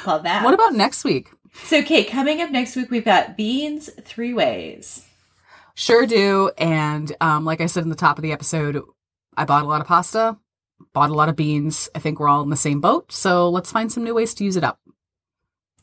Love 0.05 0.23
that. 0.23 0.43
What 0.43 0.53
about 0.53 0.73
next 0.73 1.03
week? 1.03 1.29
So, 1.63 1.81
Kate, 1.81 2.09
coming 2.09 2.41
up 2.41 2.51
next 2.51 2.75
week, 2.75 2.91
we've 2.91 3.05
got 3.05 3.37
beans 3.37 3.89
three 4.03 4.33
ways. 4.33 5.05
Sure 5.73 6.05
do. 6.05 6.51
And 6.57 7.15
um, 7.21 7.45
like 7.45 7.61
I 7.61 7.65
said 7.65 7.83
in 7.83 7.89
the 7.89 7.95
top 7.95 8.17
of 8.17 8.23
the 8.23 8.31
episode, 8.33 8.81
I 9.37 9.45
bought 9.45 9.63
a 9.63 9.67
lot 9.67 9.81
of 9.81 9.87
pasta, 9.87 10.37
bought 10.93 11.09
a 11.09 11.13
lot 11.13 11.29
of 11.29 11.35
beans. 11.35 11.89
I 11.95 11.99
think 11.99 12.19
we're 12.19 12.27
all 12.29 12.41
in 12.43 12.49
the 12.49 12.55
same 12.55 12.81
boat. 12.81 13.11
So 13.11 13.49
let's 13.49 13.71
find 13.71 13.91
some 13.91 14.03
new 14.03 14.13
ways 14.13 14.33
to 14.35 14.43
use 14.43 14.57
it 14.57 14.63
up. 14.63 14.79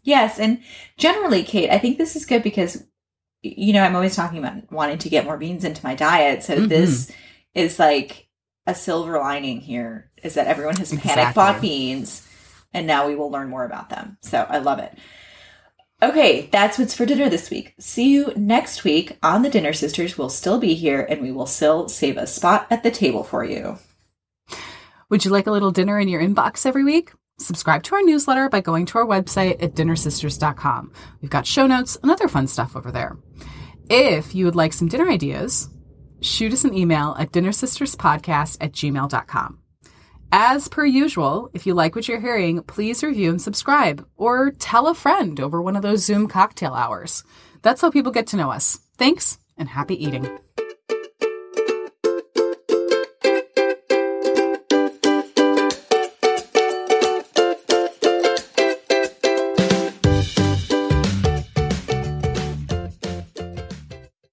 Yes, 0.04 0.38
and 0.38 0.60
generally, 0.98 1.42
Kate, 1.44 1.70
I 1.70 1.78
think 1.78 1.96
this 1.96 2.16
is 2.16 2.26
good 2.26 2.42
because 2.42 2.84
you 3.42 3.72
know 3.72 3.82
I'm 3.82 3.94
always 3.94 4.16
talking 4.16 4.38
about 4.38 4.70
wanting 4.72 4.98
to 4.98 5.08
get 5.08 5.24
more 5.24 5.36
beans 5.38 5.64
into 5.64 5.84
my 5.84 5.94
diet. 5.94 6.42
So 6.42 6.56
Mhm. 6.56 6.68
this 6.68 7.10
is 7.54 7.78
like 7.78 8.28
a 8.66 8.74
silver 8.74 9.18
lining 9.18 9.60
here 9.60 10.10
is 10.22 10.34
that 10.34 10.46
everyone 10.46 10.76
has 10.76 10.90
panic 10.90 11.04
Exactly. 11.06 11.34
bought 11.34 11.60
beans, 11.60 12.26
and 12.72 12.86
now 12.86 13.08
we 13.08 13.14
will 13.14 13.30
learn 13.30 13.48
more 13.48 13.64
about 13.64 13.90
them. 13.90 14.18
So 14.22 14.46
I 14.48 14.58
love 14.58 14.78
it. 14.78 14.96
Okay, 16.02 16.48
that's 16.50 16.78
what's 16.78 16.94
for 16.96 17.06
dinner 17.06 17.28
this 17.28 17.48
week. 17.48 17.74
See 17.78 18.10
you 18.12 18.32
next 18.36 18.82
week 18.82 19.18
on 19.22 19.42
the 19.42 19.50
Dinner 19.50 19.72
Sisters. 19.72 20.18
We'll 20.18 20.30
still 20.30 20.58
be 20.58 20.74
here, 20.74 21.06
and 21.08 21.22
we 21.22 21.30
will 21.30 21.46
still 21.46 21.88
save 21.88 22.16
a 22.16 22.26
spot 22.26 22.66
at 22.70 22.82
the 22.82 22.90
table 22.90 23.22
for 23.22 23.44
you. 23.44 23.78
Would 25.10 25.24
you 25.24 25.30
like 25.30 25.46
a 25.46 25.52
little 25.52 25.70
dinner 25.70 26.00
in 26.00 26.08
your 26.08 26.20
inbox 26.20 26.66
every 26.66 26.82
week? 26.84 27.12
Subscribe 27.38 27.82
to 27.84 27.94
our 27.94 28.02
newsletter 28.02 28.48
by 28.48 28.60
going 28.60 28.86
to 28.86 28.98
our 28.98 29.06
website 29.06 29.62
at 29.62 29.74
dinnersisters.com. 29.74 30.92
We've 31.20 31.30
got 31.30 31.46
show 31.46 31.66
notes 31.66 31.96
and 32.02 32.10
other 32.10 32.28
fun 32.28 32.46
stuff 32.48 32.74
over 32.76 32.90
there. 32.90 33.16
If 33.88 34.34
you 34.34 34.44
would 34.44 34.56
like 34.56 34.72
some 34.72 34.88
dinner 34.88 35.08
ideas, 35.08 35.68
shoot 36.22 36.52
us 36.52 36.64
an 36.64 36.74
email 36.74 37.14
at 37.18 37.32
dinnersisterspodcast 37.32 38.58
at 38.60 38.72
gmail.com. 38.72 39.58
As 40.34 40.66
per 40.68 40.86
usual, 40.86 41.50
if 41.52 41.66
you 41.66 41.74
like 41.74 41.94
what 41.94 42.08
you're 42.08 42.20
hearing, 42.20 42.62
please 42.62 43.02
review 43.02 43.30
and 43.30 43.42
subscribe 43.42 44.06
or 44.16 44.50
tell 44.52 44.86
a 44.86 44.94
friend 44.94 45.38
over 45.38 45.60
one 45.60 45.76
of 45.76 45.82
those 45.82 46.04
Zoom 46.04 46.26
cocktail 46.26 46.72
hours. 46.72 47.22
That's 47.60 47.82
how 47.82 47.90
people 47.90 48.12
get 48.12 48.28
to 48.28 48.36
know 48.36 48.50
us. 48.50 48.78
Thanks 48.96 49.38
and 49.58 49.68
happy 49.68 50.02
eating. 50.02 50.26